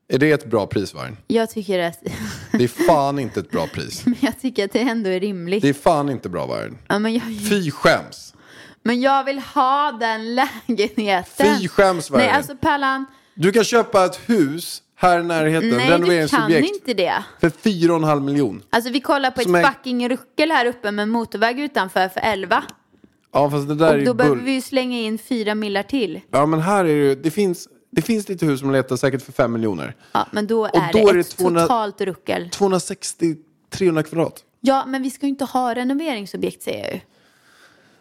[0.08, 1.18] Är det ett bra pris, Vargen?
[1.28, 2.00] Jag tycker att,
[2.52, 4.02] Det är fan inte ett bra pris.
[4.06, 5.62] men jag tycker att det ändå är rimligt.
[5.62, 6.78] Det är fan inte bra, Vargen.
[6.88, 8.34] Ja, men, jag, Fy skäms.
[8.84, 10.36] men jag vill ha den
[10.68, 11.58] lägenheten.
[11.60, 12.36] Fy skäms, Nej, Vargen.
[12.36, 13.06] alltså Pallan.
[13.34, 17.24] Du kan köpa ett hus här i närheten, Nej, du kan inte det.
[17.42, 18.62] för 4,5 miljon.
[18.70, 22.20] Alltså vi kollar på Som ett är- fucking ruckel här uppe med motorväg utanför för
[22.24, 22.64] 11.
[23.34, 25.84] Ja, fast det där är Och ju då behöver vi ju slänga in fyra millar
[25.84, 26.22] till.
[26.32, 29.22] Ja, men här är det ju, det finns, det finns lite hus som letar säkert
[29.22, 29.96] för 5 miljoner.
[30.12, 32.50] Ja, men då är då det är ett 200 totalt ruckel.
[32.54, 34.44] 260-300 kvadrat.
[34.62, 37.00] Ja, men vi ska ju inte ha renoveringsobjekt säger jag ju.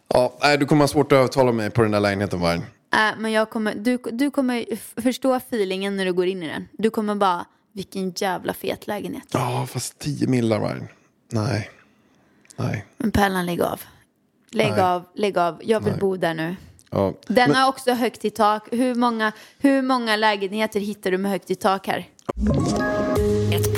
[0.09, 2.63] Ja, nej, du kommer ha svårt att övertala mig på den där lägenheten, Vargen.
[2.95, 4.65] Äh, men jag kommer, du, du kommer
[5.01, 6.69] förstå feelingen när du går in i den.
[6.73, 9.25] Du kommer bara, vilken jävla fet lägenhet.
[9.33, 10.89] Ja, fast 10 millar, Vargen.
[11.33, 11.71] Nej.
[12.57, 12.85] Nej.
[12.97, 13.81] Men Pärlan, lägg av.
[14.51, 14.81] Lägg Nej.
[14.81, 15.61] av, lägg av.
[15.65, 16.57] Jag vill bo där nu.
[16.91, 17.15] Ja.
[17.27, 18.69] Den Men- har också högt i tak.
[18.73, 22.09] Hur många, hur många lägenheter hittar du med högt i tak här?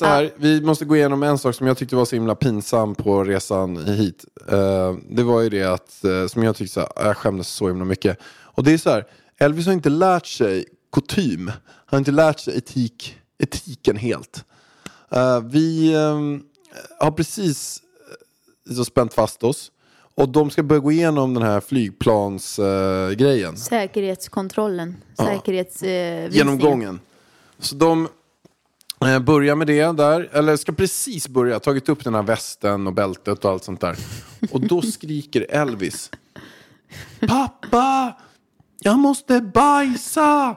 [0.00, 2.94] så här, vi måste gå igenom en sak som jag tyckte var så himla pinsam
[2.94, 4.24] på resan hit.
[4.48, 7.68] Eh, det var ju det att, eh, som jag tyckte, så här, jag skämdes så
[7.68, 8.18] himla mycket.
[8.42, 9.06] Och det är så här,
[9.38, 11.46] Elvis har inte lärt sig kutym.
[11.46, 14.44] Han har inte lärt sig etik, etiken helt.
[15.10, 16.18] Eh, vi eh,
[17.00, 17.82] har precis
[18.76, 19.72] så spänt fast oss.
[20.14, 23.16] Och de ska börja gå igenom den här flygplansgrejen.
[23.16, 24.96] grejen Säkerhetskontrollen.
[25.18, 25.82] Säkerhets,
[26.34, 27.00] genomgången.
[27.58, 28.08] Så de
[29.04, 32.92] Eh, börja med det där, eller ska precis börja, tagit upp den här västen och
[32.92, 33.96] bältet och allt sånt där.
[34.50, 36.10] Och då skriker Elvis.
[37.20, 38.16] Pappa!
[38.80, 40.56] Jag måste bajsa!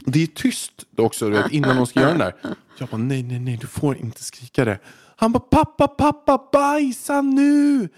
[0.00, 2.34] Det är tyst också vet, innan de ska göra den där.
[2.78, 4.78] Jag bara nej, nej, nej, du får inte skrika det.
[5.16, 7.88] Han bara pappa, pappa, bajsa nu!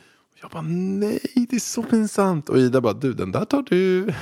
[0.42, 2.48] Jag bara nej, det är så pinsamt.
[2.48, 4.06] Och Ida bara du, den där tar du.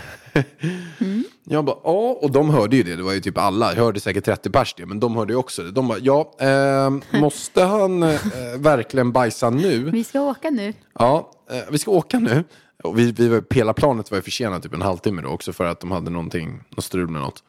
[1.45, 2.97] Jag bara ja, och de hörde ju det.
[2.97, 3.75] Det var ju typ alla.
[3.75, 5.71] Jag hörde säkert 30 pers det, men de hörde ju också det.
[5.71, 8.21] De bara ja, eh, måste han eh,
[8.57, 9.91] verkligen bajsa nu?
[9.91, 10.75] Vi ska åka nu.
[10.99, 12.45] Ja, eh, vi ska åka nu.
[12.83, 15.81] Och vi, vi hela planet var ju försenat typ en halvtimme då också för att
[15.81, 17.43] de hade någonting, något strul med något.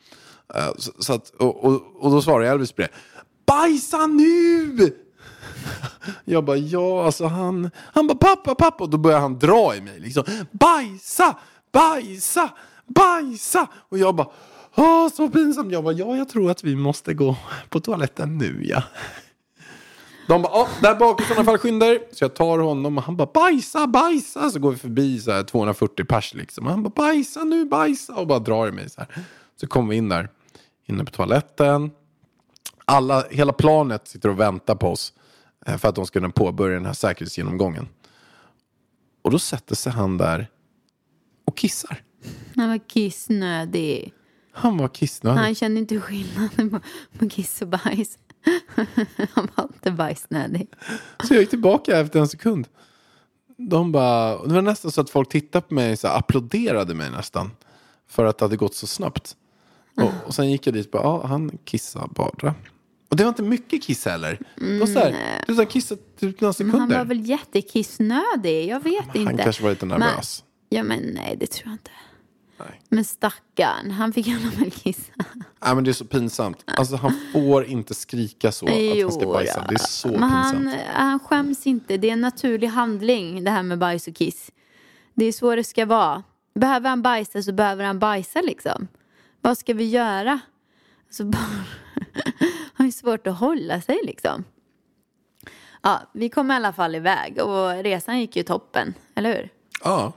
[0.55, 2.89] Eh, så, så att, och, och, och då svarade Elvis på det.
[3.45, 4.91] Bajsa nu!
[6.25, 8.83] Jag bara ja, alltså han, han bara pappa, pappa.
[8.83, 10.23] Och då börjar han dra i mig liksom.
[10.51, 11.35] Bajsa,
[11.71, 12.49] bajsa,
[12.87, 13.67] bajsa.
[13.89, 14.27] Och jag bara,
[14.75, 15.71] åh så pinsamt.
[15.71, 17.35] Jag bara ja, jag tror att vi måste gå
[17.69, 18.83] på toaletten nu ja.
[20.27, 21.99] De bara, "Ja, där bak i sådana fall skyndar.
[22.11, 24.49] Så jag tar honom och han bara bajsa, bajsa.
[24.49, 26.65] Så går vi förbi så här 240 pers liksom.
[26.65, 28.15] Och han bara bajsa nu, bajsa.
[28.15, 29.23] Och bara drar i mig så här.
[29.61, 30.29] Så kommer vi in där,
[30.85, 31.91] inne på toaletten.
[32.85, 35.13] Alla, hela planet sitter och väntar på oss
[35.65, 37.87] eh, För att de ska kunna påbörja den här säkerhetsgenomgången.
[39.21, 40.47] Och då sätter sig han där
[41.45, 42.03] och kissar.
[42.55, 44.13] Han var kissnödig.
[44.51, 45.39] Han var kissnödig.
[45.39, 46.79] Han kände inte skillnaden på,
[47.19, 48.17] på kiss och bajs.
[49.33, 50.67] Han var inte bajsnödig.
[51.27, 52.67] Så jag gick tillbaka efter en sekund.
[53.57, 57.51] De bara, det var nästan så att folk tittade på mig och applåderade mig nästan.
[58.07, 59.35] För att det hade gått så snabbt.
[59.97, 62.55] Och, och sen gick jag dit och bara, ja han kissade bara.
[63.09, 64.39] Och det var inte mycket kiss heller.
[64.55, 65.15] Det var så här,
[65.47, 66.97] det var kissat typ några Men han sekunder.
[66.97, 68.67] var väl jättekissnödig?
[68.69, 69.19] Jag vet inte.
[69.19, 70.43] Han kanske var lite Men- nervös.
[70.69, 71.91] Ja men nej det tror jag inte.
[72.59, 72.81] Nej.
[72.89, 75.11] Men stackarn, han fick alla fall kissa.
[75.65, 76.63] Nej men det är så pinsamt.
[76.65, 79.65] Alltså han får inte skrika så att han ska bajsa.
[79.69, 80.75] Det är så men pinsamt.
[80.93, 81.97] han, han skäms inte.
[81.97, 84.51] Det är en naturlig handling det här med bajs och kiss.
[85.13, 86.23] Det är så det ska vara.
[86.55, 88.87] Behöver han bajsa så behöver han bajsa liksom.
[89.41, 90.39] Vad ska vi göra?
[91.19, 91.65] Bara...
[92.73, 94.43] han har svårt att hålla sig liksom.
[95.81, 99.49] Ja, vi kom i alla fall iväg och resan gick ju toppen, eller hur?
[99.83, 100.13] Ja,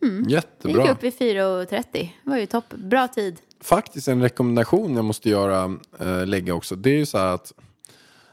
[0.00, 0.90] Vi gick jättebra.
[0.90, 1.84] upp vid 4.30.
[1.92, 2.74] Det var ju topp.
[2.74, 3.40] Bra tid.
[3.60, 6.76] Faktiskt en rekommendation jag måste göra, äh, lägga också.
[6.76, 7.52] Det är ju så här att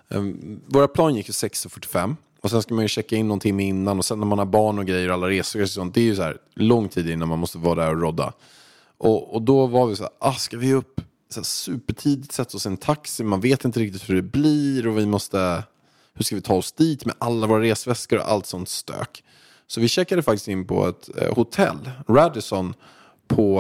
[0.10, 0.22] eh,
[0.68, 3.98] våra plan gick ju 6.45 och sen ska man ju checka in någon timme innan
[3.98, 5.94] och sen när man har barn och grejer och alla resor och sånt.
[5.94, 8.34] Det är ju så här lång tid innan man måste vara där och rodda.
[8.98, 12.58] Och, och då var vi så här, ah, ska vi upp så här, supertidigt, sätta
[12.58, 15.64] oss i en taxi, man vet inte riktigt hur det blir och vi måste,
[16.14, 19.24] hur ska vi ta oss dit med alla våra resväskor och allt sånt stök.
[19.68, 22.74] Så vi checkade faktiskt in på ett eh, hotell, Radisson,
[23.28, 23.60] på,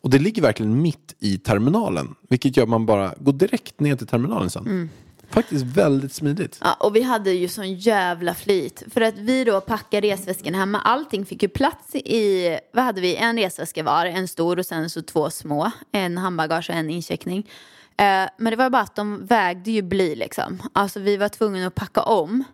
[0.00, 2.14] och det ligger verkligen mitt i terminalen.
[2.28, 4.66] Vilket gör att man bara går direkt ner till terminalen sen.
[4.66, 4.88] Mm.
[5.30, 6.58] Faktiskt väldigt smidigt.
[6.60, 8.82] Ja, och vi hade ju sån jävla flyt.
[8.90, 10.80] För att vi då packade resväskan hemma.
[10.80, 13.16] Allting fick ju plats i, vad hade vi?
[13.16, 15.70] En resväska var, en stor och sen så två små.
[15.92, 17.50] En handbagage och en incheckning.
[17.96, 20.62] Eh, men det var bara att de vägde ju bly liksom.
[20.72, 22.44] Alltså vi var tvungna att packa om.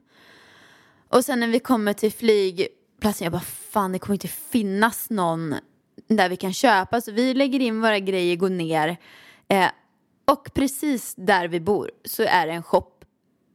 [1.08, 3.40] Och sen när vi kommer till flygplatsen, jag bara
[3.72, 5.54] fan det kommer inte finnas någon
[6.08, 7.00] där vi kan köpa.
[7.00, 8.96] Så vi lägger in våra grejer, går ner.
[9.48, 9.66] Eh,
[10.30, 12.90] och precis där vi bor så är det en shop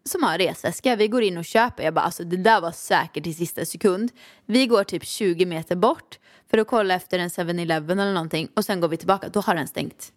[0.09, 0.95] som har resväska.
[0.95, 1.83] Vi går in och köper.
[1.83, 4.11] Jag bara alltså det där var säkert i sista sekund.
[4.45, 8.49] Vi går typ 20 meter bort för att kolla efter en 7-Eleven eller någonting.
[8.55, 10.11] Och sen går vi tillbaka, då har den stängt.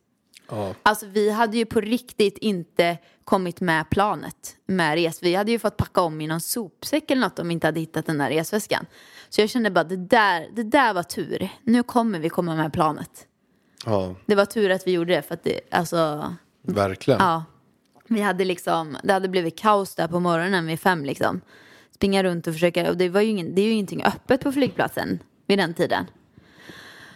[0.83, 5.23] Alltså vi hade ju på riktigt inte kommit med planet med res.
[5.23, 7.81] Vi hade ju fått packa om i någon sopsäck eller något om vi inte hade
[7.81, 8.87] hittat den där resväskan.
[9.29, 11.49] Så jag kände bara det där, det där var tur.
[11.63, 13.27] Nu kommer vi komma med planet.
[13.85, 17.21] Ja, Det var tur att vi gjorde det för att det, alltså, verkligen.
[17.21, 17.45] ja.
[18.11, 21.41] Vi hade liksom, det hade blivit kaos där på morgonen vid fem liksom.
[21.91, 24.53] Springa runt och försöka, och det var ju ingen, det är ju ingenting öppet på
[24.53, 26.07] flygplatsen vid den tiden.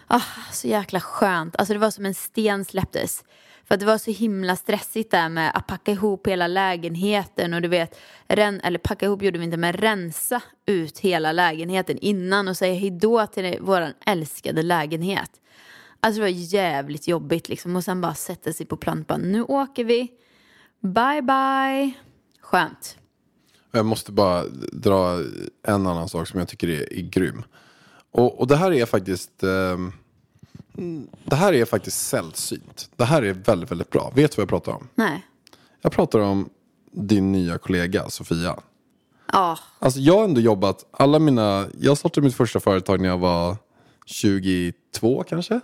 [0.09, 1.57] Oh, så jäkla skönt.
[1.57, 3.25] Alltså det var som en sten släpptes.
[3.65, 7.63] För att det var så himla stressigt där med att packa ihop hela lägenheten och
[7.63, 12.49] du vet, ren, eller packa ihop gjorde vi inte, men rensa ut hela lägenheten innan
[12.49, 15.31] och säga hejdå till vår älskade lägenhet.
[16.05, 19.43] Alltså det var jävligt jobbigt liksom och sen bara sätta sig på plan bara, nu
[19.43, 20.09] åker vi,
[20.81, 21.93] bye bye.
[22.41, 22.97] Skönt.
[23.71, 25.19] Jag måste bara dra
[25.63, 27.45] en annan sak som jag tycker är, är grym.
[28.11, 29.93] Och, och det här är faktiskt mm,
[31.25, 32.91] Det här är faktiskt sällsynt.
[32.97, 34.13] Det här är väldigt, väldigt bra.
[34.15, 34.89] Vet du vad jag pratar om?
[34.95, 35.27] Nej.
[35.81, 36.49] Jag pratar om
[36.93, 38.61] din nya kollega Sofia.
[39.33, 43.19] Ja, Alltså jag har ändå jobbat, alla mina, jag startade mitt första företag när jag
[43.19, 43.57] var
[44.07, 45.61] 22 kanske.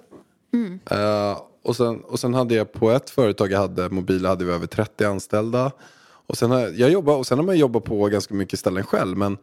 [0.91, 4.53] Eh, och, sen, och sen hade jag på ett företag jag hade, mobila hade vi
[4.53, 5.73] över 30 anställda.
[6.27, 9.17] Och sen har jag, jobbat, och sen har man jobbat på ganska mycket ställen själv.
[9.17, 9.39] Men,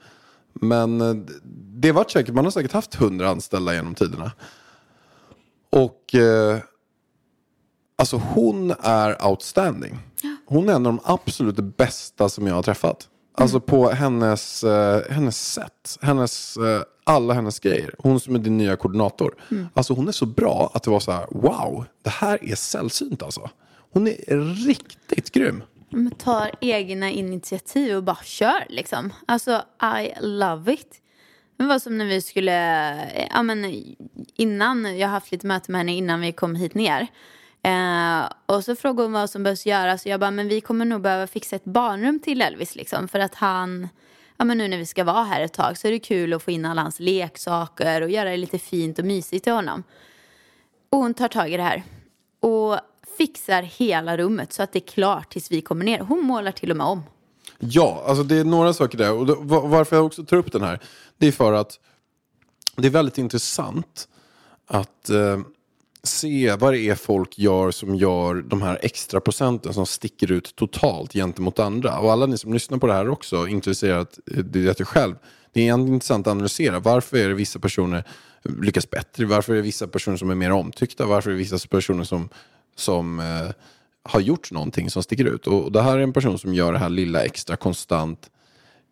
[0.53, 1.15] men eh,
[1.77, 4.31] det var säkert, man har säkert haft 100 anställda genom tiderna.
[5.69, 6.59] Och eh,
[7.95, 9.97] alltså hon är outstanding.
[10.45, 13.09] Hon är en av de absolut bästa som jag har träffat.
[13.37, 17.95] Alltså på hennes, eh, hennes sätt, hennes, eh, alla hennes grejer.
[17.97, 19.35] Hon som är din nya koordinator.
[19.73, 23.23] Alltså hon är så bra att det var så här, wow, det här är sällsynt
[23.23, 23.49] alltså.
[23.91, 25.63] Hon är riktigt grym.
[25.89, 29.13] men tar egna initiativ och bara kör liksom.
[29.25, 29.61] Alltså
[29.99, 31.01] I love it.
[31.57, 32.55] Det var som när vi skulle,
[33.31, 33.85] ja men
[34.35, 37.07] innan, jag har haft lite möte med henne innan vi kom hit ner.
[37.63, 40.85] Eh, och så frågade hon vad som behövs göras och jag bara, men vi kommer
[40.85, 43.07] nog behöva fixa ett barnrum till Elvis liksom.
[43.07, 43.89] För att han,
[44.37, 46.43] ja men nu när vi ska vara här ett tag så är det kul att
[46.43, 49.83] få in alla hans leksaker och göra det lite fint och mysigt till honom.
[50.89, 51.83] Och hon tar tag i det här.
[52.39, 52.79] Och
[53.17, 55.99] fixar hela rummet så att det är klart tills vi kommer ner.
[55.99, 57.03] Hon målar till och med om.
[57.59, 59.13] Ja, alltså det är några saker där.
[59.13, 60.79] Och varför jag också tar upp den här,
[61.17, 61.79] det är för att
[62.75, 64.07] det är väldigt intressant
[64.67, 65.39] att eh,
[66.07, 70.55] se vad det är folk gör som gör de här extra procenten som sticker ut
[70.55, 71.99] totalt gentemot andra.
[71.99, 75.15] Och alla ni som lyssnar på det här också, intresserat, eh, det vet jag själv,
[75.53, 76.79] det är intressant att analysera.
[76.79, 78.03] Varför är det vissa personer
[78.43, 79.25] lyckas bättre?
[79.25, 81.05] Varför är det vissa personer som är mer omtyckta?
[81.05, 82.29] Varför är det vissa personer som,
[82.75, 83.51] som eh,
[84.03, 85.47] har gjort någonting som sticker ut?
[85.47, 88.29] Och det här är en person som gör det här lilla extra konstant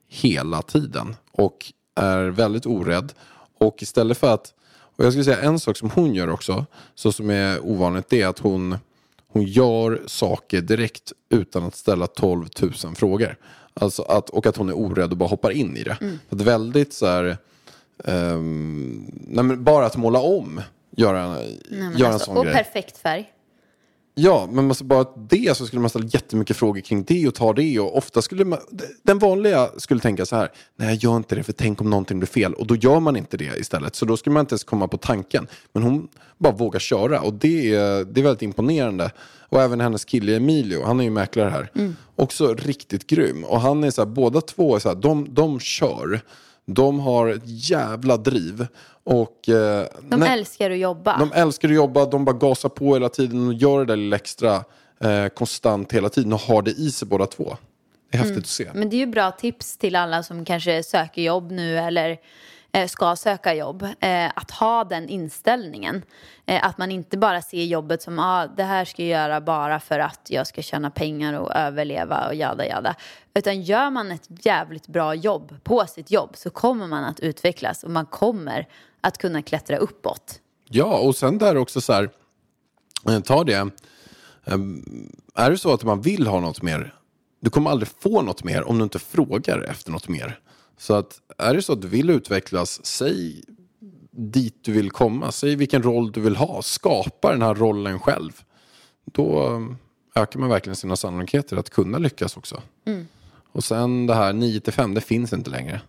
[0.08, 3.14] hela tiden och är väldigt orädd.
[3.60, 4.54] Och istället för att,
[4.96, 8.22] och jag skulle säga en sak som hon gör också, så som är ovanligt, det
[8.22, 8.78] är att hon,
[9.28, 13.38] hon gör saker direkt utan att ställa 12 000 frågor.
[13.74, 15.98] Alltså att, och att hon är orädd och bara hoppar in i det.
[16.30, 17.38] Att väldigt så här,
[18.04, 20.62] ehm, nej, bara att måla om,
[20.98, 22.54] göra, Nej, göra en alltså, sån och grej.
[22.56, 23.30] perfekt färg.
[24.16, 27.54] Ja, men alltså bara det så skulle man ställa jättemycket frågor kring det och ta
[27.54, 27.80] det.
[27.80, 28.60] Och ofta skulle man,
[29.04, 32.20] den vanliga skulle tänka så här, nej jag gör inte det för tänk om någonting
[32.20, 32.54] blir fel.
[32.54, 33.96] Och då gör man inte det istället.
[33.96, 35.48] Så då skulle man inte ens komma på tanken.
[35.74, 39.12] Men hon bara vågar köra och det är, det är väldigt imponerande.
[39.50, 41.72] Och även hennes kille Emilio, han är ju mäklare här.
[42.16, 43.44] Också riktigt grym.
[43.44, 46.22] Och han är så här, båda två är så här, de, de kör.
[46.66, 48.68] De har ett jävla driv.
[49.06, 51.18] Och, eh, De nej- älskar att jobba.
[51.18, 54.16] de älskar att jobba, de bara gasar på hela tiden och gör det där lilla
[54.16, 54.56] extra
[55.04, 57.58] eh, konstant hela tiden och har det i sig båda två.
[58.12, 58.70] Det är häftigt att se.
[58.74, 62.18] Men det är ju bra tips till alla som kanske söker jobb nu eller
[62.76, 63.84] Eh, ska söka jobb.
[64.00, 66.02] Eh, att ha den inställningen.
[66.46, 69.80] Eh, att man inte bara ser jobbet som ah, det här ska jag göra bara
[69.80, 72.96] för att jag ska tjäna pengar och överleva och jada jada.
[73.34, 77.84] Utan gör man ett jävligt bra jobb på sitt jobb så kommer man att utvecklas
[77.84, 78.68] och man kommer
[79.02, 80.40] att kunna klättra uppåt.
[80.70, 82.10] Ja, och sen där också så här,
[83.22, 83.70] ta det.
[85.36, 86.94] Är det så att man vill ha något mer,
[87.40, 90.40] du kommer aldrig få något mer om du inte frågar efter något mer.
[90.78, 93.44] Så att är det så att du vill utvecklas, säg
[94.12, 98.32] dit du vill komma, säg vilken roll du vill ha, skapa den här rollen själv.
[99.06, 102.62] Då eh, ökar man verkligen sina sannolikheter att kunna lyckas också.
[103.52, 105.82] Och sen det här 9 till 5, det finns inte längre.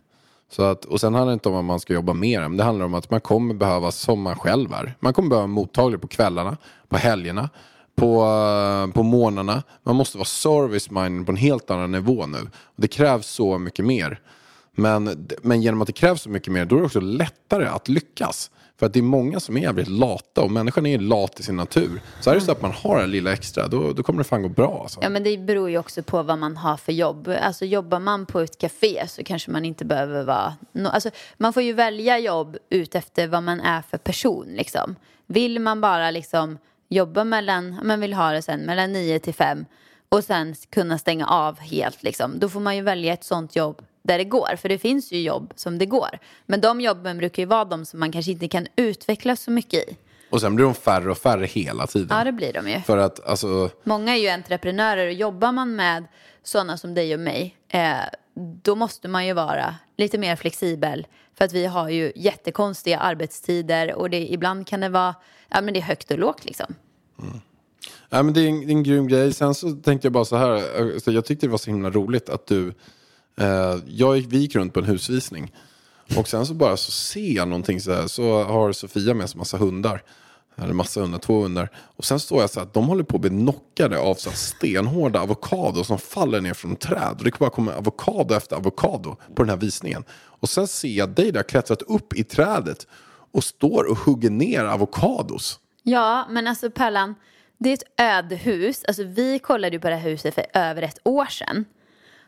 [0.50, 2.64] Så att, och sen handlar det inte om att man ska jobba mer, men det
[2.64, 6.06] handlar om att man kommer behöva, som man själv är, man kommer behöva mottaglig på
[6.06, 6.56] kvällarna,
[6.88, 7.50] på helgerna,
[7.94, 9.62] på, eh, på morgnarna.
[9.82, 12.38] Man måste vara service minded på en helt annan nivå nu.
[12.54, 14.20] Och det krävs så mycket mer.
[14.74, 17.88] Men, men genom att det krävs så mycket mer, då är det också lättare att
[17.88, 18.50] lyckas.
[18.78, 21.56] För att det är många som är jävligt lata och människan är lat i sin
[21.56, 22.00] natur.
[22.20, 24.42] Så är det så att man har det lilla extra, då, då kommer det fan
[24.42, 24.80] gå bra.
[24.82, 25.00] Alltså.
[25.02, 27.28] Ja, men det beror ju också på vad man har för jobb.
[27.40, 30.54] Alltså jobbar man på ett café så kanske man inte behöver vara...
[30.72, 34.46] No, alltså, man får ju välja jobb ut efter vad man är för person.
[34.46, 34.96] Liksom.
[35.26, 36.58] Vill man bara liksom
[36.88, 39.64] jobba mellan, man vill ha det sen, mellan 9 till 5
[40.08, 43.82] och sen kunna stänga av helt, liksom, då får man ju välja ett sånt jobb
[44.04, 44.56] där det går.
[44.56, 46.18] För det finns ju jobb som det går.
[46.46, 49.88] Men de jobben brukar ju vara de som man kanske inte kan utvecklas så mycket
[49.90, 49.96] i.
[50.30, 52.16] Och sen blir de färre och färre hela tiden.
[52.18, 52.80] Ja, det blir de ju.
[52.80, 56.04] För att alltså, Många är ju entreprenörer och jobbar man med
[56.42, 57.94] sådana som dig och mig eh,
[58.62, 61.06] då måste man ju vara lite mer flexibel
[61.38, 65.14] för att vi har ju jättekonstiga arbetstider och det, ibland kan det vara
[65.48, 66.74] ja, men det är högt och lågt liksom.
[68.10, 69.32] Ja, men det, är en, det är en grym grej.
[69.32, 70.54] Sen så tänkte jag bara så här.
[70.54, 72.74] eh, Så jag tyckte det var så himla roligt att du...
[73.36, 75.52] Eh, jag gick, vi gick runt på en husvisning.
[76.16, 78.06] Och sen så bara så ser jag någonting så här.
[78.06, 80.02] Så har Sofia med sig massa hundar.
[80.56, 81.70] Eller massa hundar, två hundar.
[81.76, 84.30] Och sen står jag så här att de håller på att bli knockade av så
[84.30, 87.14] här stenhårda avokado som faller ner från träd.
[87.18, 90.04] Och det bara kommer avokado efter avokado på den här visningen.
[90.12, 92.86] Och sen ser jag dig där klättrat upp i trädet
[93.32, 95.58] och står och hugger ner avokados.
[95.82, 97.14] Ja, men alltså Pärlan,
[97.58, 98.84] det är ett ödehus.
[98.84, 101.64] Alltså vi kollade ju på det här huset för över ett år sedan.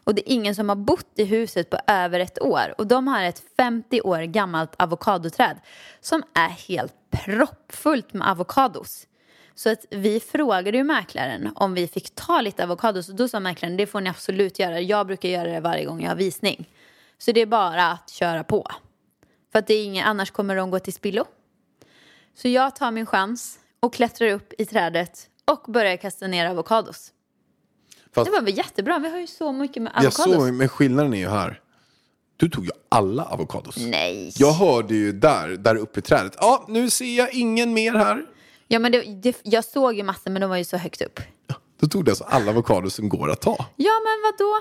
[0.07, 2.75] Och det är ingen som har bott i huset på över ett år.
[2.79, 5.61] Och de har ett 50 år gammalt avokadoträd
[6.01, 9.07] som är helt proppfullt med avokados.
[9.55, 13.41] Så att vi frågade ju mäklaren om vi fick ta lite avokados och då sa
[13.41, 14.81] mäklaren det får ni absolut göra.
[14.81, 16.69] Jag brukar göra det varje gång jag har visning.
[17.19, 18.67] Så det är bara att köra på.
[19.53, 21.25] För att det är ingen, annars kommer de gå till spillo.
[22.35, 27.13] Så jag tar min chans och klättrar upp i trädet och börjar kasta ner avokados.
[28.17, 30.35] Fast- Det var väl jättebra, vi har ju så mycket med Jag avokados.
[30.35, 31.61] såg, men skillnaden är ju här.
[32.37, 33.77] Du tog ju alla avokados.
[33.77, 34.33] Nej.
[34.37, 36.37] Jag hörde ju där, där uppe i trädet.
[36.41, 38.25] Ja, nu ser jag ingen mer här.
[38.69, 41.21] Ja, men det, det, jag såg ju massor men de var ju så högt upp.
[41.81, 43.57] Då tog du alltså alla avokados som går att ta.
[43.77, 44.55] Ja men vad då?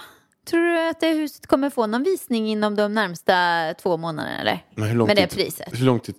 [0.50, 3.34] Tror du att det huset kommer få någon visning inom de närmsta
[3.82, 4.66] två månaderna eller?
[4.76, 5.80] Men hur lång Med det tid, priset?
[5.80, 6.16] Hur lång tid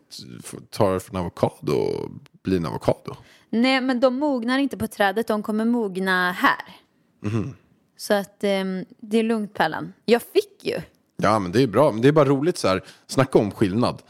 [0.70, 3.16] tar det för en avokado att bli en avokado?
[3.50, 6.76] Nej men de mognar inte på trädet, de kommer mogna här.
[7.20, 7.54] Mhm.
[7.96, 9.92] Så att ehm, det är lugnt Pärlan.
[10.04, 10.80] Jag fick ju.
[11.16, 11.92] Ja, men det är bra.
[11.92, 12.84] Det är bara roligt så här.
[13.06, 14.02] Snacka om skillnad.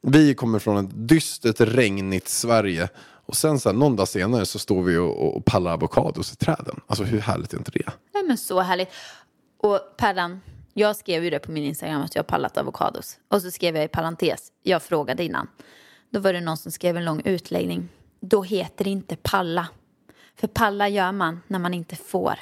[0.00, 2.88] Vi kommer från ett dystert, regnigt Sverige.
[3.26, 6.36] Och sen så här, någon dag senare så står vi och, och pallar avokados i
[6.36, 6.80] träden.
[6.86, 7.90] Alltså hur härligt är inte det?
[8.14, 8.88] Nej men så härligt.
[9.58, 10.40] Och Pärlan,
[10.72, 13.18] jag skrev ju det på min Instagram att jag har pallat avokados.
[13.28, 15.48] Och så skrev jag i parentes, jag frågade innan.
[16.10, 17.88] Då var det någon som skrev en lång utläggning.
[18.20, 19.68] Då heter det inte palla.
[20.40, 22.38] För palla gör man när man inte får.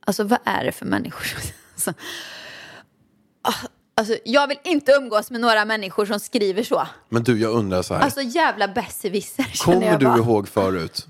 [0.00, 1.26] Alltså vad är det för människor?
[1.78, 1.92] Alltså,
[3.42, 6.86] ah, alltså, jag vill inte umgås med några människor som skriver så.
[7.08, 8.00] Men du, jag undrar så här.
[8.00, 10.16] Alltså jävla besserwisser Kommer du bara.
[10.18, 11.06] ihåg förut?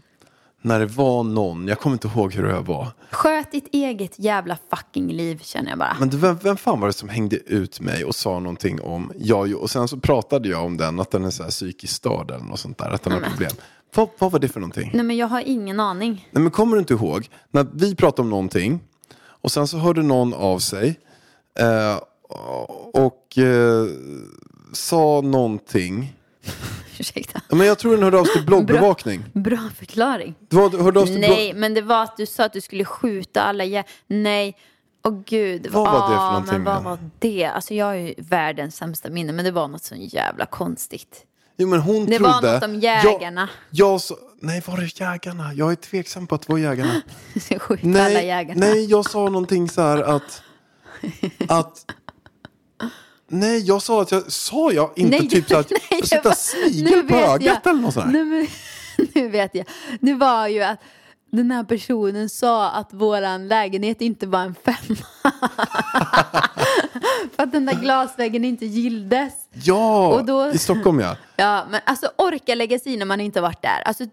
[0.63, 2.89] när det var någon, jag kommer inte ihåg hur det var.
[3.11, 5.97] Sköt ditt eget jävla fucking liv känner jag bara.
[6.01, 9.13] Men du, vem, vem fan var det som hängde ut mig och sa någonting om,
[9.19, 12.31] ja, och sen så pratade jag om den, att den är så här psykiskt störd
[12.31, 13.53] eller något sånt där, att den har problem.
[13.95, 14.91] Vad, vad var det för någonting?
[14.95, 16.29] Nej men jag har ingen aning.
[16.31, 18.81] Nej men kommer du inte ihåg, när vi pratade om någonting
[19.21, 21.01] och sen så hörde någon av sig
[21.59, 21.97] eh,
[22.93, 23.87] och eh,
[24.73, 26.15] sa någonting.
[26.99, 27.41] Ursäkta.
[27.49, 29.25] Men jag tror den hörde av sig till bloggbevakning.
[29.33, 30.35] Bra förklaring.
[30.49, 31.37] Det var, hörde av sig till blogg...
[31.37, 33.85] Nej, men det var att du sa att du skulle skjuta alla jä...
[34.07, 34.57] Nej.
[35.05, 35.67] Åh gud.
[35.71, 37.45] Vad var det för Ah, någonting Men vad var det?
[37.45, 41.25] Alltså jag har ju världens sämsta minne, men det var något så jävla konstigt.
[41.61, 42.53] Jo, men hon Det var trodde...
[42.55, 43.49] något om jägarna.
[43.71, 44.19] Jag, jag.
[44.41, 45.55] Nej, var det jägarna?
[45.55, 47.03] Jag är tveksam på att det var jägarna.
[47.59, 48.61] Skjuta alla Nej, jägarna.
[48.67, 50.43] nej, jag sa någonting så här att...
[51.49, 51.85] att
[53.29, 54.33] nej, jag sa att jag...
[54.33, 57.61] Sa jag inte Nej, typ så att nej, jag var- snigel nu på vet ögat
[57.65, 57.71] jag.
[57.73, 58.47] eller något sånt men,
[59.15, 59.67] nu vet jag.
[60.01, 60.79] Det var ju att
[61.31, 64.97] den här personen sa att våran lägenhet inte var en femma.
[67.37, 69.33] För att den där glasväggen inte gilldes.
[69.53, 71.17] Ja, då- i Stockholm ja.
[71.37, 73.83] Ja, men alltså orka lägga sig i när man inte varit där.
[73.85, 74.05] Alltså,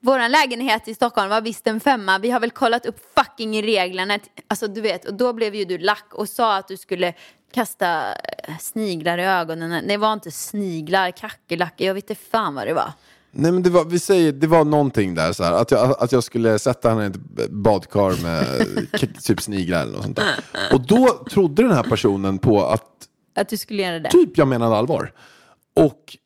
[0.00, 2.18] våran lägenhet i Stockholm var visst en femma.
[2.18, 4.18] Vi har väl kollat upp fucking reglerna.
[4.48, 7.14] Alltså du vet, och då blev ju du lack och sa att du skulle
[7.54, 9.88] kasta eh, sniglar i ögonen.
[9.88, 12.92] Det var inte sniglar, kackerlackor, jag vet inte fan vad det var.
[13.34, 16.12] Nej men det var, vi säger, det var någonting där så här, att jag, att
[16.12, 18.66] jag skulle sätta henne i ett badkar med
[19.22, 20.34] typ sniglar eller något sånt där.
[20.72, 22.84] Och då trodde den här personen på att
[23.36, 24.10] Att du skulle göra det.
[24.10, 25.12] typ jag menade allvar.
[25.76, 26.16] Och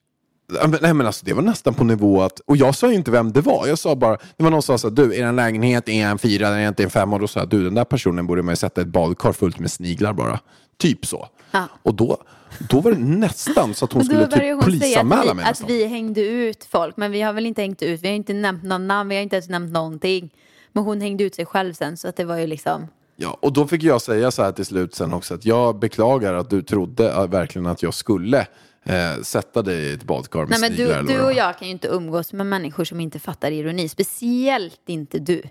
[0.80, 3.32] Nej men alltså det var nästan på nivå att, och jag sa ju inte vem
[3.32, 5.88] det var, jag sa bara, det var någon som sa så här, du, er lägenhet
[5.88, 8.26] är en fyra, är inte en femma, och då sa jag, du den där personen
[8.26, 10.40] borde man ju sätta ett badkar fullt med sniglar bara.
[10.78, 11.28] Typ så.
[11.50, 11.68] Ja.
[11.82, 12.16] Och då,
[12.58, 15.68] då var det nästan så att hon skulle typ polisanmäla att, vi, mig att nästan.
[15.68, 16.96] vi hängde ut folk.
[16.96, 19.22] Men vi har väl inte hängt ut, vi har inte nämnt någon namn, vi har
[19.22, 20.34] inte ens nämnt någonting.
[20.72, 22.86] Men hon hängde ut sig själv sen så att det var ju liksom.
[23.16, 26.34] Ja, och då fick jag säga så här till slut sen också att jag beklagar
[26.34, 28.46] att du trodde äh, verkligen att jag skulle
[28.84, 31.68] eh, sätta dig i ett badkar med Nej men sniglar du, du och jag kan
[31.68, 33.88] ju inte umgås med människor som inte fattar ironi.
[33.88, 35.42] Speciellt inte du.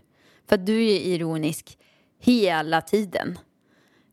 [0.49, 1.78] För att du är ironisk
[2.22, 3.38] hela tiden.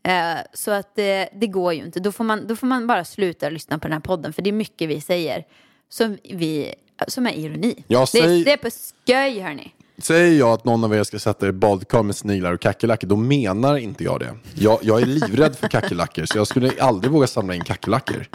[0.05, 2.01] Eh, så att det, det går ju inte.
[2.01, 4.33] Då får, man, då får man bara sluta lyssna på den här podden.
[4.33, 5.45] För det är mycket vi säger
[5.89, 6.75] som, vi,
[7.09, 7.85] som är ironi.
[7.87, 9.75] Ja, det, säg- det är på skoj hörni.
[9.99, 13.09] Säger jag att någon av er ska sätta er i badkar med sniglar och kackerlackor,
[13.09, 14.35] då menar inte jag det.
[14.55, 18.27] Jag, jag är livrädd för kackerlackor, så jag skulle aldrig våga samla in kackerlackor.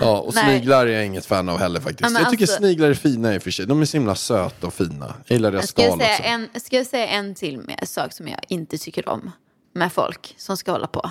[0.00, 0.44] Ja, och Nej.
[0.44, 2.10] sniglar är jag inget fan av heller faktiskt.
[2.10, 3.66] Ja, jag tycker alltså- sniglar är fina i och för sig.
[3.66, 5.14] De är så himla söta och fina.
[5.26, 6.06] Jag gillar deras skal också.
[6.22, 9.30] en, ska jag säga en till med sak som jag inte tycker om
[9.72, 11.10] med folk som ska hålla på?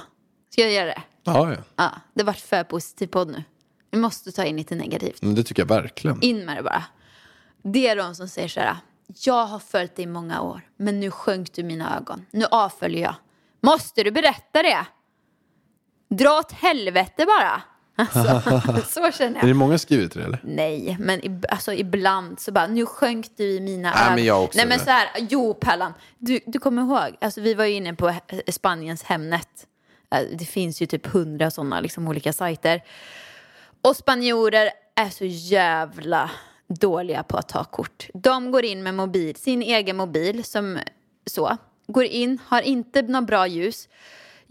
[0.49, 1.01] Ska jag göra det?
[1.23, 1.57] Ja, ja.
[1.75, 3.43] Ja, det vart för positiv podd nu.
[3.91, 5.21] Vi måste ta in lite negativt.
[5.21, 6.21] Men det tycker jag verkligen.
[6.21, 6.83] In med det bara.
[7.63, 8.77] Det är de som säger så här.
[9.25, 12.25] Jag har följt dig i många år, men nu sjönk du mina ögon.
[12.31, 13.15] Nu avföljer jag.
[13.61, 14.85] Måste du berätta det?
[16.09, 17.61] Dra åt helvete bara.
[17.99, 18.61] Alltså,
[19.01, 19.55] så känner Är det jag.
[19.57, 20.39] många skrivit det eller?
[20.43, 24.15] Nej, men ib- alltså, ibland så bara, nu sjönk du i mina Nej, ögon.
[24.15, 27.53] men jag också Nej, men så här, jo Pellan, du, du kommer ihåg, alltså, vi
[27.53, 28.13] var ju inne på
[28.51, 29.47] Spaniens Hemnet.
[30.15, 32.83] Eh, Det finns ju typ hundra sådana liksom, olika sajter.
[33.81, 36.31] Och spanjorer är så jävla
[36.67, 38.07] dåliga på att ta kort.
[38.13, 40.79] De går in med mobil, sin egen mobil som
[41.25, 41.57] så.
[41.87, 43.87] Går in, har inte något bra ljus.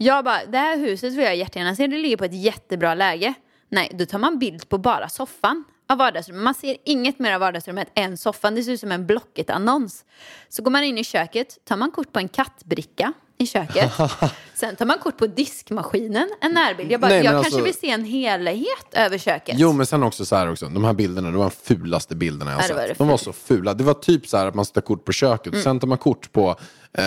[0.01, 1.87] Jag bara, det här huset vill jag jättegärna se.
[1.87, 3.33] Det ligger på ett jättebra läge.
[3.69, 6.43] Nej, då tar man bild på bara soffan av vardagsrummet.
[6.43, 8.55] Man ser inget mer av vardagsrummet än soffan.
[8.55, 10.05] Det ser ut som en Blocket-annons.
[10.49, 13.91] Så går man in i köket, tar man kort på en kattbricka i köket.
[14.53, 16.91] Sen tar man kort på diskmaskinen, en närbild.
[16.91, 19.55] Jag bara, Nej, jag alltså- kanske vill se en helhet över köket.
[19.59, 22.51] Jo men sen också så här också, de här bilderna, det var de fulaste bilderna
[22.51, 22.87] jag har var sett.
[22.87, 23.73] det De var så fula.
[23.73, 25.63] Det var typ så här att man tar kort på köket, Mm.
[25.63, 26.55] sen tar man kort på
[26.93, 27.03] eh,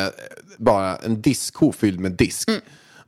[0.58, 2.48] bara en diskho fylld med disk.
[2.48, 2.60] Mm.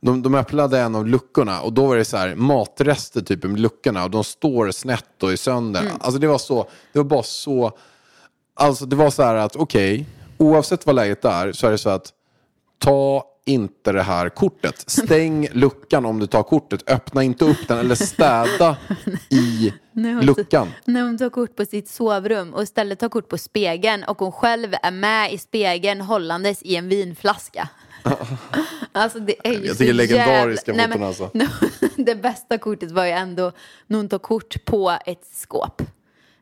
[0.05, 3.47] De, de öppnade en av luckorna och då var det så här matrester typ i
[3.47, 5.81] luckorna och de står snett och är sönder.
[5.81, 5.93] Mm.
[5.99, 7.71] Alltså det var så, det var bara så,
[8.53, 10.05] alltså det var så här att okej,
[10.37, 12.13] oavsett vad läget är så är det så att
[12.79, 14.89] ta inte det här kortet.
[14.89, 16.89] Stäng luckan om du tar kortet.
[16.89, 18.77] Öppna inte upp den eller städa
[19.29, 19.73] i
[20.21, 20.71] luckan.
[20.85, 24.31] När hon tar kort på sitt sovrum och istället tar kort på spegeln och hon
[24.31, 27.69] själv är med i spegeln hållandes i en vinflaska.
[28.91, 30.87] Alltså det är ju Jag så tycker legendariska jävla...
[30.93, 31.29] foton alltså.
[31.97, 33.51] Det bästa kortet var ju ändå
[33.87, 35.81] när hon tar kort på ett skåp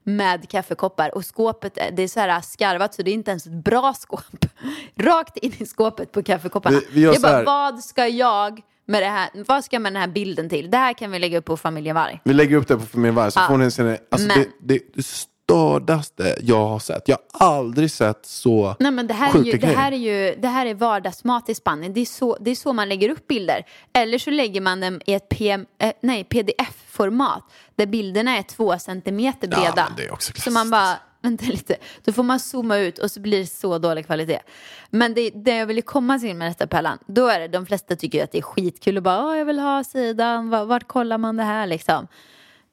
[0.03, 3.45] med kaffekoppar och skåpet är- det är så här skarvat så det är inte ens
[3.45, 4.45] ett bra skåp.
[4.95, 6.79] Rakt in i skåpet på kaffekopparna.
[6.79, 10.01] Vi- vi jag bara, vad ska jag med det här, vad ska jag med den
[10.01, 10.71] här bilden till?
[10.71, 12.19] Det här kan vi lägga upp på familjen Varg.
[12.23, 13.47] Vi lägger upp det på Familjen Varg så Ja.
[13.47, 13.97] får ni se det.
[14.11, 15.03] Alltså Men- det, det
[15.43, 17.07] stördaste jag har sett.
[17.07, 19.75] Jag har aldrig sett så Nej men det här, är sjuka ju, det grejer.
[19.77, 21.93] här är ju det här är vardagsmat i Spanien.
[21.93, 23.65] Det är, så, det är så man lägger upp bilder.
[23.93, 27.43] Eller så lägger man dem i ett PM, eh, nej, pdf-format
[27.75, 29.85] där bilderna är två centimeter Ja, breda.
[29.89, 33.11] men det är också så man bara, vänta lite, då får man zooma ut och
[33.11, 34.39] så blir det så dålig kvalitet.
[34.89, 37.95] Men det, det jag ville komma till med detta Pellan, då är det de flesta
[37.95, 41.17] tycker ju att det är skitkul och bara, jag vill ha sidan, vart, vart kollar
[41.17, 42.07] man det här liksom?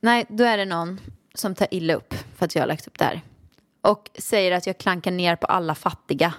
[0.02, 1.00] Nej, då är det någon
[1.34, 3.20] som tar illa upp för att jag har lagt upp det här.
[3.82, 6.34] Och säger att jag klankar ner på alla fattiga.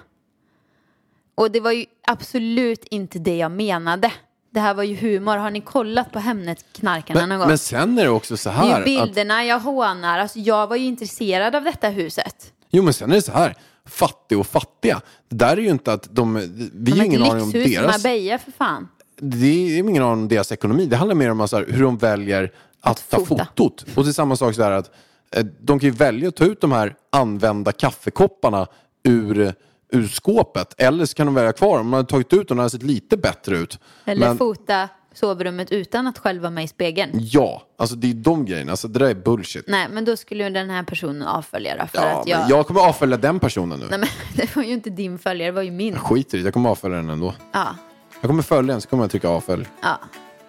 [1.34, 4.12] Och det var ju absolut inte det jag menade.
[4.50, 5.36] Det här var ju humor.
[5.36, 7.48] Har ni kollat på Hemnet-knarkarna men, någon gång?
[7.48, 8.66] men sen är det också så det är här.
[8.66, 10.18] ju att, bilderna jag hånar.
[10.18, 12.52] Alltså, jag var ju intresserad av detta huset.
[12.70, 13.56] jo men sen är det så här.
[13.86, 15.00] Fattig och fattiga.
[15.28, 16.34] Det där är ju inte att de...
[16.74, 18.04] Vi har har ingen aning om deras...
[18.04, 18.88] Marbella för fan.
[19.16, 20.86] Det är ingen aning om deras ekonomi.
[20.86, 22.52] Det handlar mer om så här, hur de väljer
[22.82, 23.44] att, ta fota.
[23.44, 23.84] fotot.
[23.94, 24.90] Och det är samma sak så här att
[25.36, 28.66] eh, de kan ju välja att ta ut de här använda kaffekopparna
[29.04, 29.54] ur,
[29.92, 30.74] ur skåpet.
[30.78, 31.80] Eller så kan de välja kvar.
[31.80, 33.78] Om man har tagit ut dem, de hade sett lite bättre ut.
[34.04, 37.10] Eller Men- fota sovrummet utan att själv vara med i spegeln.
[37.14, 38.70] Ja, alltså det är de grejerna.
[38.70, 39.64] Alltså det där är bullshit.
[39.68, 42.50] Nej, men då skulle ju den här personen avfölja då, för ja, att jag...
[42.50, 43.86] jag kommer avfölja den personen nu.
[43.90, 45.92] Nej, men det var ju inte din följare, det var ju min.
[45.92, 47.34] Jag skiter i det, jag kommer avfölja den ändå.
[47.52, 47.76] Ja.
[48.20, 49.68] Jag kommer följa den så kommer jag trycka avfölj.
[49.82, 49.98] Ja.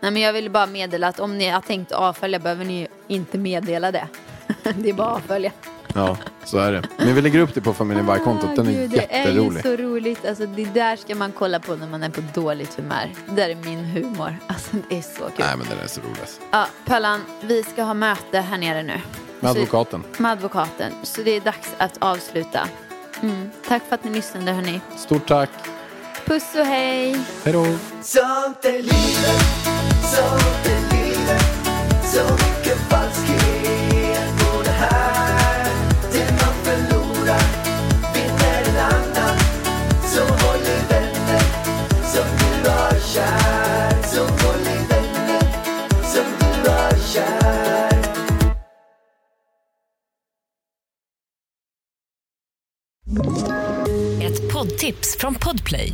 [0.04, 3.38] Nej, men jag ville bara meddela att om ni har tänkt avfölja behöver ni inte
[3.38, 4.08] meddela det.
[4.76, 5.52] det är bara att avfölja.
[5.96, 6.84] Ja, så är det.
[6.98, 8.56] Men vi lägger upp det på familjen Varg-kontot.
[8.56, 9.64] Den Ah, är gud, Det är ju jätterolig.
[9.64, 10.26] så roligt.
[10.26, 13.12] Alltså, det där ska man kolla på när man är på dåligt humör.
[13.26, 14.36] Det där är min humor.
[14.48, 15.30] Alltså, det är så kul.
[15.40, 16.18] Nej, men den är så rolig.
[16.22, 16.42] alltså.
[16.52, 19.02] Ja, Pöllan, vi ska ha möte här nere nu.
[19.40, 20.04] Med Så- advokaten.
[20.18, 20.92] Med advokaten.
[21.04, 22.68] Så det är dags att avsluta.
[23.22, 23.50] Mm.
[23.68, 24.82] Tack för att ni lyssnade, hörni.
[24.98, 25.50] Stort tack.
[26.26, 27.20] Puss och hej!
[27.44, 27.66] Hej då.
[54.22, 55.94] Ett poddtips från Podplay.